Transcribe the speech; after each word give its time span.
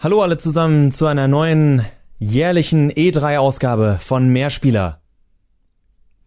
Hallo 0.00 0.22
alle 0.22 0.38
zusammen 0.38 0.92
zu 0.92 1.06
einer 1.06 1.26
neuen 1.26 1.84
jährlichen 2.18 2.92
E3-Ausgabe 2.92 3.98
von 4.00 4.28
Mehrspieler. 4.28 5.00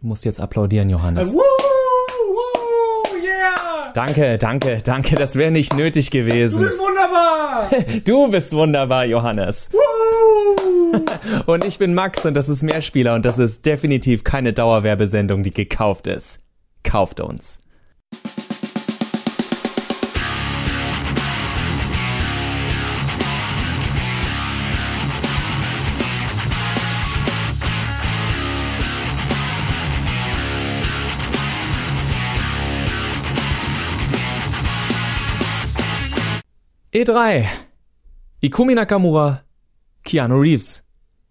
Du 0.01 0.07
musst 0.07 0.25
jetzt 0.25 0.41
applaudieren, 0.41 0.89
Johannes. 0.89 1.31
Woo, 1.33 1.37
woo, 1.37 3.15
yeah! 3.23 3.91
Danke, 3.93 4.37
danke, 4.37 4.81
danke, 4.83 5.15
das 5.15 5.35
wäre 5.35 5.51
nicht 5.51 5.73
nötig 5.73 6.09
Du 6.09 6.17
gewesen. 6.17 6.65
bist 6.65 6.77
wunderbar! 6.77 7.69
Du 8.03 8.29
bist 8.29 8.51
wunderbar, 8.53 9.05
Johannes. 9.05 9.69
Woo! 9.71 10.99
Und 11.45 11.63
ich 11.63 11.77
bin 11.79 11.93
Max 11.93 12.25
und 12.25 12.33
das 12.33 12.49
ist 12.49 12.63
Mehrspieler 12.63 13.15
und 13.15 13.25
das 13.25 13.39
ist 13.39 13.65
definitiv 13.65 14.25
keine 14.25 14.51
Dauerwerbesendung, 14.51 15.41
die 15.43 15.53
gekauft 15.53 16.07
ist. 16.07 16.41
Kauft 16.83 17.21
uns. 17.21 17.61
E3. 36.93 37.45
Ikumi 38.41 38.75
Nakamura, 38.75 39.43
Keanu 40.03 40.41
Reeves. 40.41 40.83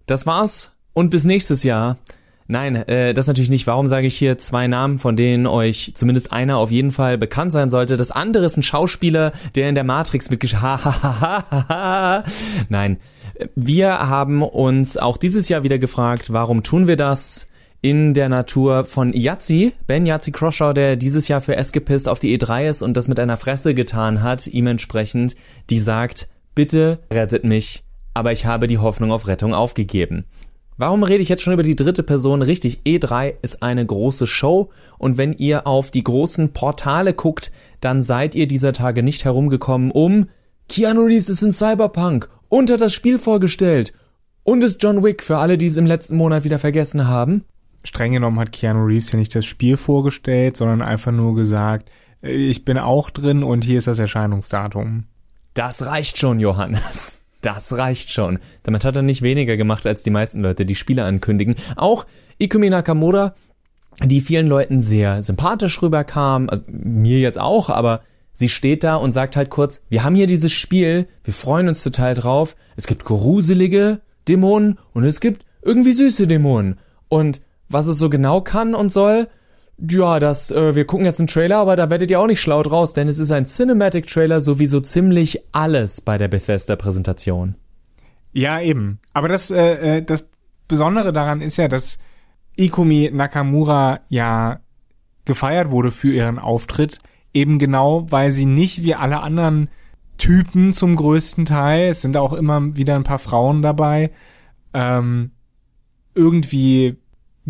Das 0.07 0.25
war's 0.25 0.73
und 0.95 1.11
bis 1.11 1.25
nächstes 1.25 1.65
Jahr. 1.65 1.99
Nein, 2.47 2.77
äh, 2.77 3.13
das 3.13 3.27
natürlich 3.27 3.51
nicht. 3.51 3.67
Warum 3.67 3.87
sage 3.87 4.07
ich 4.07 4.17
hier 4.17 4.39
zwei 4.39 4.69
Namen, 4.69 4.99
von 4.99 5.17
denen 5.17 5.47
euch 5.47 5.93
zumindest 5.95 6.33
einer 6.33 6.57
auf 6.57 6.71
jeden 6.71 6.93
Fall 6.93 7.19
bekannt 7.19 7.53
sein 7.53 7.69
sollte? 7.69 7.99
Das 7.99 8.11
andere 8.11 8.47
ist 8.47 8.57
ein 8.57 8.63
Schauspieler, 8.63 9.33
der 9.55 9.69
in 9.69 9.75
der 9.75 9.85
Matrix 9.85 10.31
mitgesch... 10.31 10.55
Nein, 12.71 12.97
wir 13.55 13.99
haben 13.99 14.43
uns 14.43 14.97
auch 14.97 15.19
dieses 15.19 15.51
Jahr 15.51 15.63
wieder 15.63 15.79
gefragt, 15.79 16.33
warum 16.33 16.63
tun 16.63 16.87
wir 16.87 16.97
das? 16.97 17.47
In 17.83 18.13
der 18.13 18.29
Natur 18.29 18.85
von 18.85 19.13
Yazzi, 19.13 19.73
Ben 19.87 20.07
Yazzi 20.07 20.33
Croshaw, 20.33 20.73
der 20.75 20.97
dieses 20.97 21.29
Jahr 21.29 21.41
für 21.41 21.57
Escapist 21.57 22.09
auf 22.09 22.19
die 22.19 22.39
E3 22.39 22.69
ist 22.69 22.83
und 22.83 22.97
das 22.97 23.09
mit 23.09 23.19
einer 23.19 23.37
Fresse 23.37 23.75
getan 23.75 24.23
hat, 24.23 24.47
ihm 24.47 24.67
entsprechend, 24.67 25.35
die 25.71 25.79
sagt, 25.79 26.29
bitte 26.55 26.99
rettet 27.13 27.45
mich, 27.45 27.83
aber 28.13 28.33
ich 28.33 28.45
habe 28.45 28.67
die 28.67 28.79
Hoffnung 28.79 29.13
auf 29.13 29.29
Rettung 29.29 29.55
aufgegeben. 29.55 30.25
Warum 30.77 31.03
rede 31.03 31.23
ich 31.23 31.29
jetzt 31.29 31.43
schon 31.43 31.53
über 31.53 31.63
die 31.63 31.77
dritte 31.77 32.03
Person? 32.03 32.43
Richtig, 32.43 32.81
E3 32.87 33.35
ist 33.43 33.63
eine 33.63 33.85
große 33.85 34.27
Show 34.27 34.71
und 34.99 35.19
wenn 35.19 35.33
ihr 35.35 35.67
auf 35.67 35.91
die 35.91 36.05
großen 36.05 36.53
Portale 36.53 37.13
guckt, 37.13 37.53
dann 37.81 38.03
seid 38.03 38.35
ihr 38.35 38.47
dieser 38.47 38.73
Tage 38.73 39.03
nicht 39.03 39.25
herumgekommen, 39.25 39.91
um 39.91 40.29
Keanu 40.69 41.03
Reeves 41.03 41.29
ist 41.29 41.43
in 41.43 41.53
Cyberpunk 41.53 42.29
und 42.49 42.71
hat 42.71 42.81
das 42.81 42.95
Spiel 42.95 43.19
vorgestellt 43.19 43.93
und 44.43 44.63
ist 44.63 44.83
John 44.83 45.03
Wick 45.03 45.23
für 45.23 45.39
alle, 45.39 45.59
die 45.59 45.67
es 45.67 45.77
im 45.77 45.87
letzten 45.87 46.17
Monat 46.17 46.45
wieder 46.45 46.59
vergessen 46.59 47.09
haben. 47.09 47.45
Streng 47.85 48.13
genommen 48.13 48.39
hat 48.39 48.53
Keanu 48.53 48.85
Reeves 48.85 49.13
ja 49.13 49.19
nicht 49.19 49.35
das 49.35 49.47
Spiel 49.47 49.77
vorgestellt, 49.77 50.57
sondern 50.57 50.83
einfach 50.83 51.13
nur 51.13 51.35
gesagt, 51.35 51.91
äh, 52.23 52.31
ich 52.31 52.65
bin 52.65 52.79
auch 52.79 53.11
drin 53.11 53.43
und 53.43 53.65
hier 53.65 53.79
ist 53.79 53.87
das 53.87 53.99
Erscheinungsdatum. 53.99 55.05
Das 55.55 55.85
reicht 55.85 56.19
schon, 56.19 56.41
Johannes. 56.41 57.21
Das 57.41 57.77
reicht 57.77 58.11
schon. 58.11 58.39
Damit 58.65 58.85
hat 58.85 58.97
er 58.97 59.03
nicht 59.03 59.23
weniger 59.23 59.57
gemacht 59.57 59.87
als 59.87 60.03
die 60.03 60.11
meisten 60.11 60.43
Leute, 60.43 60.67
die 60.67 60.75
Spiele 60.75 61.05
ankündigen. 61.05 61.57
Auch 61.77 62.05
Ikumi 62.39 62.69
Nakamura, 62.69 63.35
die 64.05 64.21
vielen 64.21 64.47
Leuten 64.47 64.83
sehr 64.83 65.23
sympathisch 65.23 65.81
rüberkam, 65.81 66.49
also 66.51 66.63
mir 66.69 67.19
jetzt 67.19 67.39
auch, 67.39 67.71
aber 67.71 68.03
sie 68.35 68.49
steht 68.49 68.85
da 68.85 68.97
und 68.97 69.13
sagt 69.13 69.37
halt 69.37 69.51
kurz, 69.51 69.83
wir 69.89 70.05
haben 70.05 70.15
hier 70.15 70.27
dieses 70.27 70.53
Spiel, 70.53 71.09
wir 71.25 71.35
freuen 71.35 71.69
uns 71.69 71.83
total 71.83 72.15
drauf, 72.15 72.57
es 72.77 72.87
gibt 72.87 73.05
gruselige 73.05 74.01
Dämonen 74.29 74.79
und 74.93 75.05
es 75.05 75.21
gibt 75.21 75.45
irgendwie 75.63 75.93
süße 75.93 76.27
Dämonen. 76.27 76.79
Und 77.09 77.41
was 77.71 77.87
es 77.87 77.99
so 77.99 78.11
genau 78.11 78.41
kann 78.41 78.75
und 78.75 78.93
soll, 78.93 79.29
ja, 79.79 80.21
das, 80.21 80.51
äh, 80.51 80.75
wir 80.75 80.85
gucken 80.85 81.07
jetzt 81.07 81.21
einen 81.21 81.29
Trailer, 81.29 81.59
aber 81.59 81.77
da 81.77 81.89
werdet 81.89 82.11
ihr 82.11 82.21
auch 82.21 82.27
nicht 82.27 82.41
schlau 82.41 82.63
draus, 82.63 82.93
denn 82.93 83.09
es 83.09 83.19
ist 83.19 83.31
ein 83.31 83.47
Cinematic-Trailer, 83.47 84.41
so 84.41 84.59
wie 84.59 84.67
so 84.67 84.81
ziemlich 84.81 85.43
alles 85.53 86.01
bei 86.01 86.19
der 86.19 86.29
Bethesda-Präsentation. 86.29 87.55
Ja, 88.33 88.61
eben. 88.61 88.99
Aber 89.15 89.29
das, 89.29 89.51
äh, 89.51 89.99
äh, 89.99 90.03
das 90.03 90.27
Besondere 90.69 91.13
daran 91.13 91.41
ist 91.41 91.57
ja, 91.57 91.69
dass 91.69 91.99
Ikumi 92.57 93.11
Nakamura 93.13 94.01
ja 94.09 94.61
gefeiert 95.25 95.71
wurde 95.71 95.93
für 95.93 96.13
ihren 96.13 96.39
Auftritt, 96.39 96.99
eben 97.33 97.59
genau, 97.59 98.07
weil 98.11 98.33
sie 98.33 98.47
nicht 98.47 98.85
wie 98.85 98.95
alle 98.95 99.21
anderen 99.21 99.69
Typen 100.19 100.73
zum 100.73 100.97
größten 100.97 101.47
Teil, 101.47 101.89
es 101.89 102.03
sind 102.03 102.17
auch 102.17 102.33
immer 102.33 102.77
wieder 102.77 102.97
ein 102.97 103.05
paar 103.05 103.19
Frauen 103.19 103.63
dabei, 103.63 104.11
ähm, 104.75 105.31
irgendwie 106.15 106.99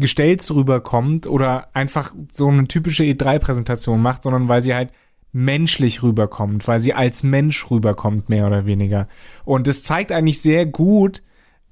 gestellt 0.00 0.48
rüberkommt 0.50 1.26
oder 1.26 1.68
einfach 1.74 2.14
so 2.32 2.48
eine 2.48 2.66
typische 2.66 3.04
E3-Präsentation 3.04 4.00
macht, 4.00 4.22
sondern 4.22 4.48
weil 4.48 4.62
sie 4.62 4.74
halt 4.74 4.90
menschlich 5.32 6.02
rüberkommt, 6.02 6.66
weil 6.66 6.80
sie 6.80 6.94
als 6.94 7.22
Mensch 7.22 7.70
rüberkommt, 7.70 8.28
mehr 8.28 8.46
oder 8.46 8.66
weniger. 8.66 9.06
Und 9.44 9.68
es 9.68 9.84
zeigt 9.84 10.10
eigentlich 10.12 10.40
sehr 10.40 10.66
gut 10.66 11.22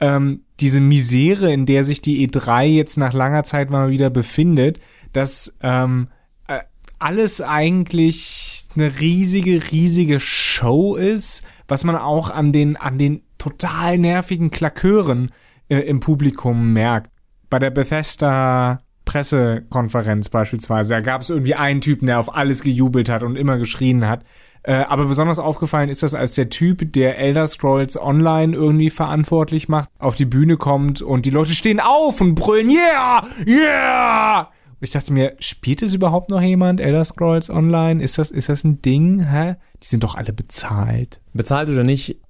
ähm, 0.01 0.43
diese 0.61 0.81
Misere, 0.81 1.53
in 1.53 1.67
der 1.67 1.85
sich 1.85 2.01
die 2.01 2.29
E3 2.29 2.65
jetzt 2.65 2.99
nach 2.99 3.13
langer 3.13 3.45
Zeit 3.45 3.71
mal 3.71 3.91
wieder 3.91 4.11
befindet, 4.11 4.79
dass 5.13 5.53
ähm, 5.61 6.09
äh, 6.47 6.61
alles 7.01 7.41
eigentlich 7.41 8.67
eine 8.77 9.01
riesige, 9.01 9.73
riesige 9.73 10.21
Show 10.21 10.95
ist, 10.95 11.43
was 11.67 11.83
man 11.83 11.97
auch 11.97 12.31
an 12.31 12.53
den, 12.53 12.77
an 12.77 12.99
den 12.99 13.23
total 13.39 13.99
nervigen 13.99 14.51
Klakören 14.51 15.33
äh, 15.69 15.79
im 15.81 15.99
Publikum 15.99 16.73
merkt 16.73 17.11
bei 17.51 17.59
der 17.59 17.71
Bethesda 17.71 18.81
Pressekonferenz 19.05 20.29
beispielsweise, 20.29 20.95
da 20.95 21.01
gab 21.01 21.23
es 21.23 21.31
irgendwie 21.31 21.55
einen 21.55 21.81
Typen, 21.81 22.07
der 22.07 22.21
auf 22.21 22.35
alles 22.35 22.63
gejubelt 22.63 23.09
hat 23.09 23.23
und 23.23 23.37
immer 23.37 23.57
geschrien 23.57 24.07
hat. 24.07 24.23
Äh, 24.65 24.75
aber 24.75 25.07
besonders 25.07 25.39
aufgefallen 25.39 25.89
ist 25.89 26.03
das, 26.03 26.13
als 26.13 26.35
der 26.35 26.51
Typ, 26.51 26.93
der 26.93 27.17
Elder 27.17 27.47
Scrolls 27.47 27.99
Online 27.99 28.55
irgendwie 28.55 28.91
verantwortlich 28.91 29.67
macht, 29.69 29.89
auf 29.99 30.17
die 30.17 30.27
Bühne 30.27 30.59
kommt 30.59 31.01
und 31.01 31.25
die 31.25 31.31
Leute 31.31 31.53
stehen 31.53 31.81
auf 31.81 32.21
und 32.21 32.35
brüllen, 32.35 32.71
yeah, 32.71 33.27
yeah! 33.47 34.41
Und 34.41 34.83
ich 34.83 34.91
dachte 34.91 35.13
mir, 35.15 35.37
spielt 35.39 35.81
es 35.81 35.95
überhaupt 35.95 36.29
noch 36.29 36.43
jemand, 36.43 36.79
Elder 36.79 37.07
Scrolls 37.07 37.49
Online? 37.49 38.03
Ist 38.03 38.19
das, 38.19 38.31
ist 38.31 38.51
das 38.51 38.63
ein 38.63 38.83
Ding? 38.83 39.21
Hä? 39.21 39.57
Die 39.83 39.89
sind 39.89 40.05
doch 40.05 40.17
alle 40.17 40.35
bezahlt. 40.35 41.23
Bezahlt 41.33 41.71
oder 41.71 41.83
nicht, 41.83 42.21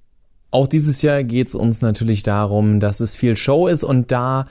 auch 0.49 0.67
dieses 0.67 1.01
Jahr 1.01 1.25
geht's 1.25 1.55
uns 1.55 1.81
natürlich 1.81 2.23
darum, 2.23 2.79
dass 2.79 3.01
es 3.01 3.17
viel 3.17 3.35
Show 3.35 3.67
ist 3.67 3.83
und 3.83 4.13
da 4.13 4.45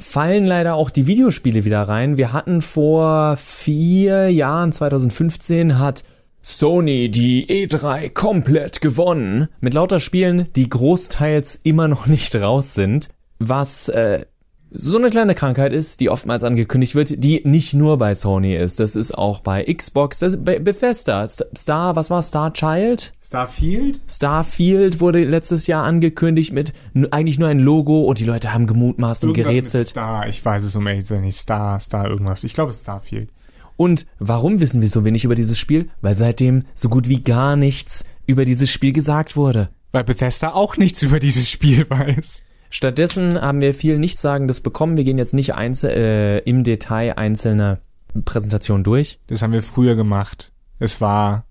fallen 0.00 0.46
leider 0.46 0.74
auch 0.74 0.90
die 0.90 1.06
Videospiele 1.06 1.64
wieder 1.64 1.82
rein. 1.82 2.16
Wir 2.16 2.32
hatten 2.32 2.62
vor 2.62 3.36
vier 3.36 4.30
Jahren, 4.30 4.72
2015, 4.72 5.78
hat 5.78 6.04
Sony 6.40 7.10
die 7.10 7.46
E3 7.46 8.10
komplett 8.10 8.80
gewonnen. 8.80 9.48
Mit 9.60 9.74
lauter 9.74 10.00
Spielen, 10.00 10.46
die 10.54 10.68
großteils 10.68 11.60
immer 11.62 11.88
noch 11.88 12.06
nicht 12.06 12.34
raus 12.36 12.74
sind. 12.74 13.08
Was 13.38 13.88
äh, 13.88 14.24
so 14.70 14.98
eine 14.98 15.10
kleine 15.10 15.34
Krankheit 15.34 15.72
ist, 15.72 16.00
die 16.00 16.10
oftmals 16.10 16.44
angekündigt 16.44 16.94
wird, 16.94 17.22
die 17.24 17.42
nicht 17.44 17.74
nur 17.74 17.98
bei 17.98 18.14
Sony 18.14 18.54
ist. 18.54 18.80
Das 18.80 18.96
ist 18.96 19.16
auch 19.16 19.40
bei 19.40 19.64
Xbox, 19.64 20.18
das, 20.18 20.36
bei 20.42 20.58
Bethesda, 20.58 21.26
Star, 21.26 21.96
was 21.96 22.10
war 22.10 22.22
Star 22.22 22.52
Child? 22.52 23.12
Starfield? 23.24 24.00
Starfield 24.08 25.00
wurde 25.00 25.24
letztes 25.24 25.66
Jahr 25.66 25.84
angekündigt 25.84 26.52
mit 26.52 26.72
eigentlich 27.10 27.38
nur 27.38 27.48
ein 27.48 27.58
Logo 27.58 28.02
und 28.02 28.18
die 28.20 28.24
Leute 28.24 28.52
haben 28.52 28.66
gemutmaßt 28.66 29.24
und 29.24 29.34
gerätselt. 29.34 29.88
Star, 29.88 30.28
ich 30.28 30.44
weiß 30.44 30.64
es 30.64 30.76
um 30.76 30.86
ehrlich 30.86 31.04
zu 31.04 31.14
sein 31.14 31.22
nicht. 31.22 31.38
Star, 31.38 31.78
Star 31.78 32.08
irgendwas. 32.08 32.44
Ich 32.44 32.54
glaube, 32.54 32.72
Starfield. 32.72 33.30
Und 33.76 34.06
warum 34.18 34.60
wissen 34.60 34.80
wir 34.80 34.88
so 34.88 35.04
wenig 35.04 35.24
über 35.24 35.34
dieses 35.34 35.58
Spiel? 35.58 35.88
Weil 36.00 36.16
seitdem 36.16 36.64
so 36.74 36.88
gut 36.88 37.08
wie 37.08 37.22
gar 37.22 37.54
nichts 37.54 38.04
über 38.26 38.44
dieses 38.44 38.70
Spiel 38.70 38.92
gesagt 38.92 39.36
wurde. 39.36 39.70
Weil 39.92 40.04
Bethesda 40.04 40.52
auch 40.52 40.76
nichts 40.76 41.02
über 41.02 41.20
dieses 41.20 41.48
Spiel 41.48 41.86
weiß. 41.88 42.42
Stattdessen 42.70 43.40
haben 43.40 43.60
wir 43.60 43.74
viel 43.74 43.98
Nichtsagendes 43.98 44.60
bekommen. 44.60 44.96
Wir 44.96 45.04
gehen 45.04 45.18
jetzt 45.18 45.34
nicht 45.34 45.54
einzel 45.54 45.90
äh, 45.90 46.38
im 46.40 46.64
Detail 46.64 47.16
einzelne 47.16 47.80
Präsentationen 48.24 48.84
durch. 48.84 49.18
Das 49.26 49.42
haben 49.42 49.52
wir 49.52 49.62
früher 49.62 49.96
gemacht. 49.96 50.52
Es 50.78 51.00
war 51.00 51.44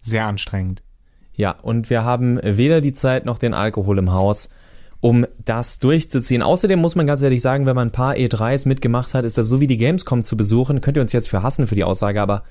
sehr 0.00 0.26
anstrengend. 0.26 0.82
Ja, 1.34 1.52
und 1.62 1.90
wir 1.90 2.04
haben 2.04 2.38
weder 2.42 2.80
die 2.80 2.92
Zeit 2.92 3.24
noch 3.24 3.38
den 3.38 3.54
Alkohol 3.54 3.98
im 3.98 4.12
Haus, 4.12 4.48
um 5.00 5.26
das 5.44 5.78
durchzuziehen. 5.78 6.42
Außerdem 6.42 6.78
muss 6.78 6.94
man 6.94 7.06
ganz 7.06 7.22
ehrlich 7.22 7.42
sagen, 7.42 7.66
wenn 7.66 7.74
man 7.76 7.88
ein 7.88 7.92
paar 7.92 8.14
E3s 8.14 8.68
mitgemacht 8.68 9.14
hat, 9.14 9.24
ist 9.24 9.38
das 9.38 9.48
so 9.48 9.60
wie 9.60 9.66
die 9.66 9.78
Gamescom 9.78 10.24
zu 10.24 10.36
besuchen. 10.36 10.80
Könnt 10.80 10.96
ihr 10.96 11.02
uns 11.02 11.12
jetzt 11.12 11.28
für 11.28 11.42
hassen 11.42 11.66
für 11.66 11.74
die 11.74 11.84
Aussage, 11.84 12.20
aber 12.20 12.44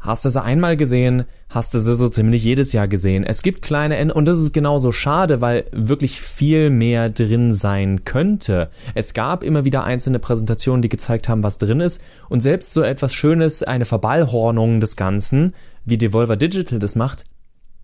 Hast 0.00 0.24
du 0.24 0.30
sie 0.30 0.40
einmal 0.40 0.76
gesehen, 0.76 1.24
hast 1.48 1.74
du 1.74 1.80
sie 1.80 1.94
so 1.94 2.08
ziemlich 2.08 2.44
jedes 2.44 2.72
Jahr 2.72 2.86
gesehen. 2.86 3.24
Es 3.24 3.42
gibt 3.42 3.62
kleine 3.62 3.96
Enden 3.96 4.12
und 4.12 4.26
das 4.26 4.38
ist 4.38 4.52
genauso 4.52 4.92
schade, 4.92 5.40
weil 5.40 5.64
wirklich 5.72 6.20
viel 6.20 6.70
mehr 6.70 7.10
drin 7.10 7.52
sein 7.52 8.04
könnte. 8.04 8.70
Es 8.94 9.12
gab 9.12 9.42
immer 9.42 9.64
wieder 9.64 9.82
einzelne 9.82 10.20
Präsentationen, 10.20 10.82
die 10.82 10.88
gezeigt 10.88 11.28
haben, 11.28 11.42
was 11.42 11.58
drin 11.58 11.80
ist 11.80 12.00
und 12.28 12.42
selbst 12.42 12.72
so 12.72 12.82
etwas 12.82 13.12
Schönes, 13.12 13.64
eine 13.64 13.86
Verballhornung 13.86 14.78
des 14.80 14.94
Ganzen, 14.94 15.54
wie 15.84 15.98
Devolver 15.98 16.36
Digital 16.36 16.78
das 16.78 16.94
macht, 16.94 17.24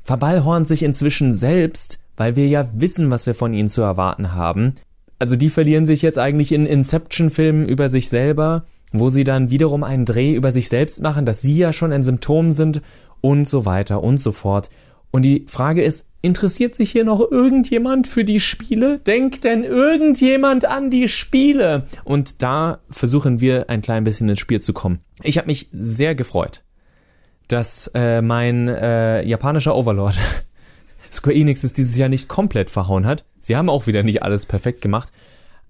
verballhornt 0.04 0.68
sich 0.68 0.84
inzwischen 0.84 1.34
selbst, 1.34 1.98
weil 2.16 2.36
wir 2.36 2.46
ja 2.46 2.68
wissen, 2.74 3.10
was 3.10 3.26
wir 3.26 3.34
von 3.34 3.54
ihnen 3.54 3.68
zu 3.68 3.82
erwarten 3.82 4.34
haben. 4.34 4.74
Also 5.18 5.34
die 5.34 5.48
verlieren 5.48 5.86
sich 5.86 6.02
jetzt 6.02 6.18
eigentlich 6.18 6.52
in 6.52 6.66
Inception-Filmen 6.66 7.68
über 7.68 7.88
sich 7.88 8.08
selber, 8.08 8.66
wo 8.94 9.10
sie 9.10 9.24
dann 9.24 9.50
wiederum 9.50 9.82
einen 9.82 10.04
Dreh 10.04 10.34
über 10.34 10.52
sich 10.52 10.68
selbst 10.68 11.02
machen, 11.02 11.26
dass 11.26 11.42
sie 11.42 11.56
ja 11.56 11.72
schon 11.72 11.92
ein 11.92 12.04
Symptom 12.04 12.52
sind 12.52 12.80
und 13.20 13.48
so 13.48 13.66
weiter 13.66 14.02
und 14.02 14.20
so 14.20 14.32
fort. 14.32 14.70
Und 15.10 15.22
die 15.22 15.44
Frage 15.48 15.82
ist, 15.82 16.06
interessiert 16.22 16.74
sich 16.74 16.90
hier 16.90 17.04
noch 17.04 17.20
irgendjemand 17.20 18.06
für 18.06 18.24
die 18.24 18.40
Spiele? 18.40 18.98
Denkt 19.00 19.44
denn 19.44 19.64
irgendjemand 19.64 20.64
an 20.64 20.90
die 20.90 21.08
Spiele? 21.08 21.86
Und 22.04 22.42
da 22.42 22.78
versuchen 22.88 23.40
wir 23.40 23.68
ein 23.68 23.82
klein 23.82 24.04
bisschen 24.04 24.28
ins 24.28 24.40
Spiel 24.40 24.60
zu 24.60 24.72
kommen. 24.72 25.00
Ich 25.22 25.38
habe 25.38 25.48
mich 25.48 25.68
sehr 25.72 26.14
gefreut, 26.14 26.64
dass 27.48 27.90
äh, 27.94 28.22
mein 28.22 28.68
äh, 28.68 29.24
japanischer 29.26 29.76
Overlord 29.76 30.18
Square 31.12 31.36
Enix 31.36 31.62
es 31.62 31.72
dieses 31.72 31.96
Jahr 31.96 32.08
nicht 32.08 32.28
komplett 32.28 32.70
verhauen 32.70 33.06
hat. 33.06 33.24
Sie 33.40 33.56
haben 33.56 33.68
auch 33.68 33.86
wieder 33.86 34.02
nicht 34.02 34.22
alles 34.22 34.46
perfekt 34.46 34.80
gemacht. 34.80 35.12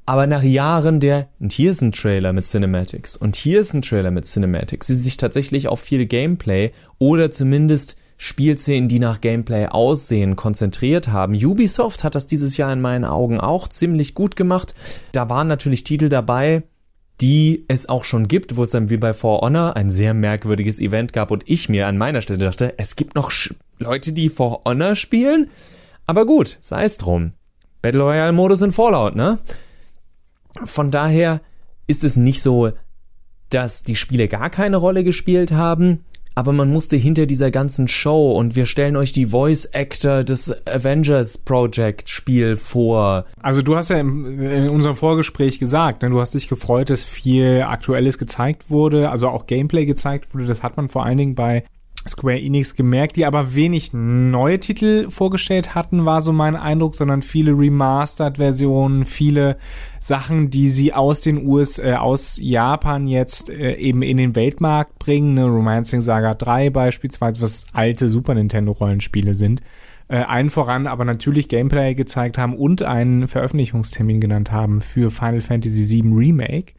Aber 0.07 0.27
nach 0.27 0.43
Jahren 0.43 1.01
der, 1.01 1.29
und 1.41 1.53
hier 1.53 1.71
ist 1.71 1.81
ein 1.81 1.93
Trailer 1.93 2.33
mit 2.35 2.45
Cinematics, 2.45 3.17
und 3.17 3.37
hier 3.37 3.61
ist 3.61 3.73
ein 3.73 3.81
Trailer 3.83 4.11
mit 4.11 4.27
Cinematics, 4.27 4.87
sie 4.87 4.97
sich 4.97 5.17
tatsächlich 5.17 5.69
auf 5.69 5.81
viel 5.81 6.05
Gameplay 6.05 6.73
oder 6.99 7.31
zumindest 7.31 7.97
Spielszenen, 8.17 8.89
die 8.89 8.99
nach 8.99 9.21
Gameplay 9.21 9.67
aussehen, 9.67 10.37
konzentriert 10.37 11.09
haben. 11.09 11.35
Ubisoft 11.35 12.05
hat 12.05 12.15
das 12.15 12.27
dieses 12.27 12.57
Jahr 12.57 12.73
in 12.73 12.81
meinen 12.81 13.05
Augen 13.05 13.41
auch 13.41 13.67
ziemlich 13.67 14.15
gut 14.15 14.37
gemacht. 14.37 14.75
Da 15.13 15.29
waren 15.29 15.49
natürlich 15.49 15.85
Titel 15.85 16.09
dabei, 16.09 16.63
die 17.21 17.65
es 17.69 17.89
auch 17.89 18.05
schon 18.05 18.29
gibt, 18.29 18.57
wo 18.57 18.63
es 18.63 18.71
dann 18.71 18.91
wie 18.91 18.97
bei 18.99 19.15
For 19.15 19.41
Honor 19.41 19.77
ein 19.77 19.91
sehr 19.91 20.15
merkwürdiges 20.15 20.81
Event 20.81 21.13
gab 21.13 21.31
und 21.31 21.45
ich 21.47 21.69
mir 21.69 21.87
an 21.87 21.97
meiner 21.97 22.21
Stelle 22.21 22.45
dachte, 22.45 22.75
es 22.77 22.97
gibt 22.97 23.15
noch 23.15 23.31
Sch 23.31 23.55
Leute, 23.79 24.13
die 24.13 24.29
For 24.29 24.61
Honor 24.65 24.97
spielen? 24.97 25.49
Aber 26.07 26.27
gut, 26.27 26.57
sei 26.61 26.85
es 26.85 26.97
drum. 26.97 27.33
Battle 27.83 28.03
Royale 28.03 28.33
Modus 28.33 28.63
in 28.63 28.73
Fallout, 28.73 29.17
ne? 29.17 29.39
Von 30.63 30.91
daher 30.91 31.41
ist 31.87 32.05
es 32.05 32.17
nicht 32.17 32.43
so, 32.43 32.71
dass 33.51 33.83
die 33.83 33.97
Spiele 33.97 34.29
gar 34.29 34.51
keine 34.51 34.77
Rolle 34.77 35.05
gespielt 35.05 35.53
haben, 35.53 36.05
aber 36.35 36.53
man 36.53 36.69
musste 36.69 36.97
hinter 36.97 37.27
dieser 37.27 37.51
ganzen 37.51 37.87
Show 37.87 38.33
und 38.33 38.57
wir 38.57 38.67
stellen 38.67 38.97
euch 38.97 39.13
die 39.13 39.27
Voice 39.27 39.67
Actor 39.73 40.25
des 40.25 40.67
Avengers 40.67 41.39
Project 41.39 42.09
Spiel 42.09 42.57
vor. 42.57 43.27
Also 43.41 43.63
du 43.63 43.77
hast 43.77 43.91
ja 43.91 43.99
in 43.99 44.69
unserem 44.71 44.97
Vorgespräch 44.97 45.61
gesagt, 45.61 46.03
ne, 46.03 46.11
du 46.11 46.21
hast 46.21 46.35
dich 46.35 46.49
gefreut, 46.49 46.91
dass 46.91 47.05
viel 47.05 47.63
Aktuelles 47.63 48.19
gezeigt 48.19 48.69
wurde, 48.69 49.11
also 49.11 49.29
auch 49.29 49.47
Gameplay 49.47 49.87
gezeigt 49.87 50.35
wurde. 50.35 50.47
Das 50.47 50.65
hat 50.65 50.77
man 50.77 50.89
vor 50.89 51.05
allen 51.05 51.19
Dingen 51.19 51.35
bei 51.37 51.63
Square 52.07 52.41
Enix 52.41 52.75
gemerkt, 52.75 53.17
die 53.17 53.25
aber 53.25 53.55
wenig 53.55 53.93
neue 53.93 54.61
Titel 54.61 55.09
vorgestellt 55.11 55.75
hatten, 55.75 56.05
war 56.05 56.21
so 56.21 56.33
mein 56.33 56.57
Eindruck, 56.57 56.95
sondern 56.95 57.23
viele 57.23 57.53
Remastered-Versionen, 57.53 59.05
viele 59.05 59.57
Sachen, 60.01 60.51
die 60.51 60.69
sie 60.69 60.93
aus 60.93 61.21
den 61.23 61.47
US, 61.47 61.79
äh, 61.79 61.95
aus 61.95 62.39
Japan 62.41 63.07
jetzt 63.07 63.49
äh, 63.49 63.77
eben 63.77 64.03
in 64.03 64.19
den 64.19 64.37
Weltmarkt 64.37 64.99
bringen, 64.99 65.35
ne, 65.35 65.45
Romancing 65.45 66.03
Saga 66.03 66.35
3 66.35 66.71
beispielsweise, 66.71 67.41
was 67.41 67.67
alte 67.73 68.09
Super 68.09 68.35
Nintendo 68.35 68.73
Rollenspiele 68.73 69.35
sind. 69.35 69.63
Äh, 70.09 70.17
allen 70.17 70.51
voran 70.51 70.87
aber 70.87 71.07
natürlich 71.07 71.49
Gameplay 71.49 71.95
gezeigt 71.95 72.37
haben 72.37 72.55
und 72.55 72.83
einen 72.83 73.27
Veröffentlichungstermin 73.27 74.21
genannt 74.21 74.53
haben 74.53 74.83
für 74.83 75.11
Final 75.11 75.41
Fantasy 75.41 76.03
VII 76.03 76.13
Remake 76.15 76.75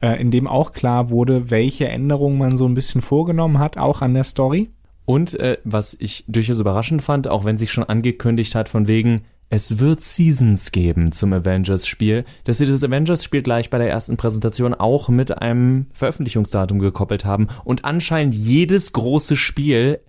äh, 0.00 0.20
in 0.20 0.30
dem 0.30 0.46
auch 0.46 0.72
klar 0.72 1.10
wurde, 1.10 1.50
welche 1.50 1.88
Änderungen 1.88 2.38
man 2.38 2.56
so 2.56 2.66
ein 2.66 2.74
bisschen 2.74 3.00
vorgenommen 3.00 3.58
hat, 3.58 3.78
auch 3.78 4.02
an 4.02 4.14
der 4.14 4.24
Story. 4.24 4.70
Und 5.04 5.38
äh, 5.38 5.58
was 5.64 5.96
ich 5.98 6.24
durchaus 6.26 6.60
überraschend 6.60 7.02
fand, 7.02 7.28
auch 7.28 7.44
wenn 7.44 7.58
sich 7.58 7.70
schon 7.70 7.84
angekündigt 7.84 8.54
hat, 8.54 8.68
von 8.68 8.88
wegen, 8.88 9.22
es 9.48 9.78
wird 9.78 10.02
Seasons 10.02 10.72
geben 10.72 11.12
zum 11.12 11.32
Avengers-Spiel, 11.32 12.24
dass 12.44 12.58
sie 12.58 12.66
das 12.66 12.82
Avengers-Spiel 12.82 13.42
gleich 13.42 13.70
bei 13.70 13.78
der 13.78 13.88
ersten 13.88 14.16
Präsentation 14.16 14.74
auch 14.74 15.08
mit 15.08 15.40
einem 15.40 15.86
Veröffentlichungsdatum 15.92 16.80
gekoppelt 16.80 17.24
haben 17.24 17.46
und 17.62 17.84
anscheinend 17.84 18.34
jedes 18.34 18.92
große 18.92 19.36
Spiel 19.36 20.00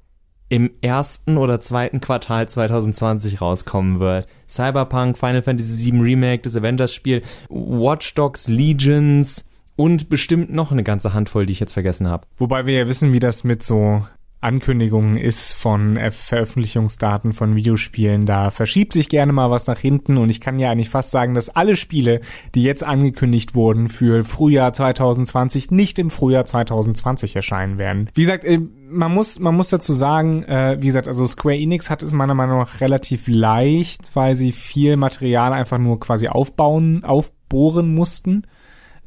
im 0.49 0.71
ersten 0.81 1.37
oder 1.37 1.59
zweiten 1.59 2.01
Quartal 2.01 2.49
2020 2.49 3.41
rauskommen 3.41 3.99
wird. 3.99 4.27
Cyberpunk, 4.49 5.17
Final 5.17 5.41
Fantasy 5.41 5.91
VII 5.91 6.01
Remake, 6.01 6.41
das 6.41 6.55
Avengers-Spiel, 6.55 7.21
Watch 7.49 8.15
Dogs 8.15 8.47
Legions, 8.47 9.45
und 9.77 10.09
bestimmt 10.09 10.51
noch 10.51 10.73
eine 10.73 10.83
ganze 10.83 11.13
Handvoll, 11.13 11.45
die 11.45 11.53
ich 11.53 11.61
jetzt 11.61 11.71
vergessen 11.71 12.09
habe. 12.09 12.27
Wobei 12.35 12.65
wir 12.65 12.77
ja 12.77 12.87
wissen, 12.89 13.13
wie 13.13 13.19
das 13.19 13.45
mit 13.45 13.63
so 13.63 14.03
Ankündigungen 14.39 15.17
ist 15.17 15.53
von 15.53 15.97
Veröffentlichungsdaten 16.11 17.33
von 17.33 17.55
Videospielen. 17.55 18.27
Da 18.27 18.51
verschiebt 18.51 18.93
sich 18.93 19.09
gerne 19.09 19.33
mal 19.33 19.49
was 19.49 19.65
nach 19.65 19.79
hinten 19.79 20.17
und 20.17 20.29
ich 20.29 20.41
kann 20.41 20.59
ja 20.59 20.69
eigentlich 20.69 20.89
fast 20.89 21.09
sagen, 21.09 21.33
dass 21.33 21.49
alle 21.49 21.75
Spiele, 21.75 22.21
die 22.53 22.61
jetzt 22.61 22.83
angekündigt 22.83 23.55
wurden 23.55 23.89
für 23.89 24.23
Frühjahr 24.23 24.73
2020, 24.73 25.71
nicht 25.71 25.97
im 25.97 26.11
Frühjahr 26.11 26.45
2020 26.45 27.35
erscheinen 27.35 27.79
werden. 27.79 28.09
Wie 28.13 28.21
gesagt, 28.21 28.43
äh, 28.45 28.59
man 28.89 29.11
muss, 29.11 29.39
man 29.39 29.55
muss 29.55 29.69
dazu 29.69 29.93
sagen, 29.93 30.43
äh, 30.43 30.77
wie 30.79 30.87
gesagt, 30.87 31.07
also 31.07 31.25
Square 31.25 31.57
Enix 31.57 31.89
hat 31.89 32.03
es 32.03 32.13
meiner 32.13 32.35
Meinung 32.35 32.59
nach 32.59 32.79
relativ 32.79 33.27
leicht, 33.27 34.15
weil 34.15 34.35
sie 34.35 34.51
viel 34.51 34.97
Material 34.97 35.51
einfach 35.51 35.79
nur 35.79 35.99
quasi 35.99 36.27
aufbauen, 36.27 37.03
aufbohren 37.03 37.93
mussten 37.93 38.43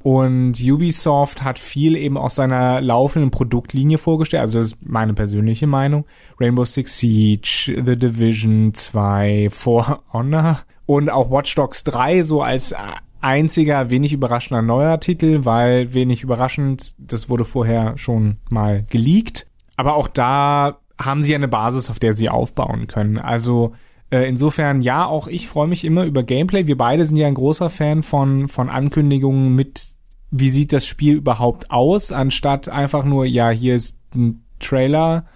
und 0.03 0.55
Ubisoft 0.61 1.43
hat 1.43 1.59
viel 1.59 1.95
eben 1.95 2.17
aus 2.17 2.35
seiner 2.37 2.81
laufenden 2.81 3.31
Produktlinie 3.31 3.99
vorgestellt. 3.99 4.41
Also 4.41 4.59
das 4.59 4.69
ist 4.69 4.79
meine 4.81 5.13
persönliche 5.13 5.67
Meinung. 5.67 6.07
Rainbow 6.41 6.65
Six 6.65 6.99
Siege, 6.99 7.83
The 7.85 7.99
Division 7.99 8.73
2, 8.73 9.49
For 9.51 10.03
Honor 10.13 10.61
und 10.87 11.11
auch 11.11 11.31
Watch 11.31 11.55
Dogs 11.55 11.85
3 11.85 12.25
so 12.25 12.43
als 12.43 12.75
einziger 13.21 13.91
wenig 13.91 14.15
überraschender 14.15 14.63
neuer 14.63 14.99
Titel, 15.01 15.45
weil 15.45 15.93
wenig 15.93 16.23
überraschend, 16.23 16.95
das 16.97 17.29
wurde 17.29 17.45
vorher 17.45 17.99
schon 17.99 18.39
mal 18.49 18.85
geleakt. 18.89 19.47
Aber 19.77 19.95
auch 19.95 20.09
da 20.09 20.79
haben 20.99 21.23
sie 21.23 21.35
eine 21.35 21.49
Basis, 21.49 21.91
auf 21.91 21.99
der 21.99 22.15
sie 22.15 22.29
aufbauen 22.29 22.87
können. 22.87 23.19
Also 23.19 23.73
äh, 24.11 24.29
insofern, 24.29 24.81
ja, 24.83 25.07
auch 25.07 25.29
ich 25.29 25.49
freue 25.49 25.69
mich 25.69 25.85
immer 25.85 26.05
über 26.05 26.23
Gameplay. 26.23 26.67
Wir 26.67 26.77
beide 26.77 27.05
sind 27.05 27.17
ja 27.17 27.29
ein 27.29 27.35
großer 27.35 27.71
Fan 27.71 28.03
von, 28.03 28.49
von 28.49 28.69
Ankündigungen 28.69 29.55
mit, 29.55 29.89
wie 30.31 30.51
sieht 30.51 30.73
das 30.73 30.87
Spiel 30.87 31.17
überhaupt 31.17 31.71
aus, 31.71 32.11
anstatt 32.11 32.69
einfach 32.69 33.05
nur, 33.05 33.25
ja, 33.25 33.51
hier 33.51 33.75
ist 33.75 33.99
ein 34.15 34.45
Trailer 34.59 35.27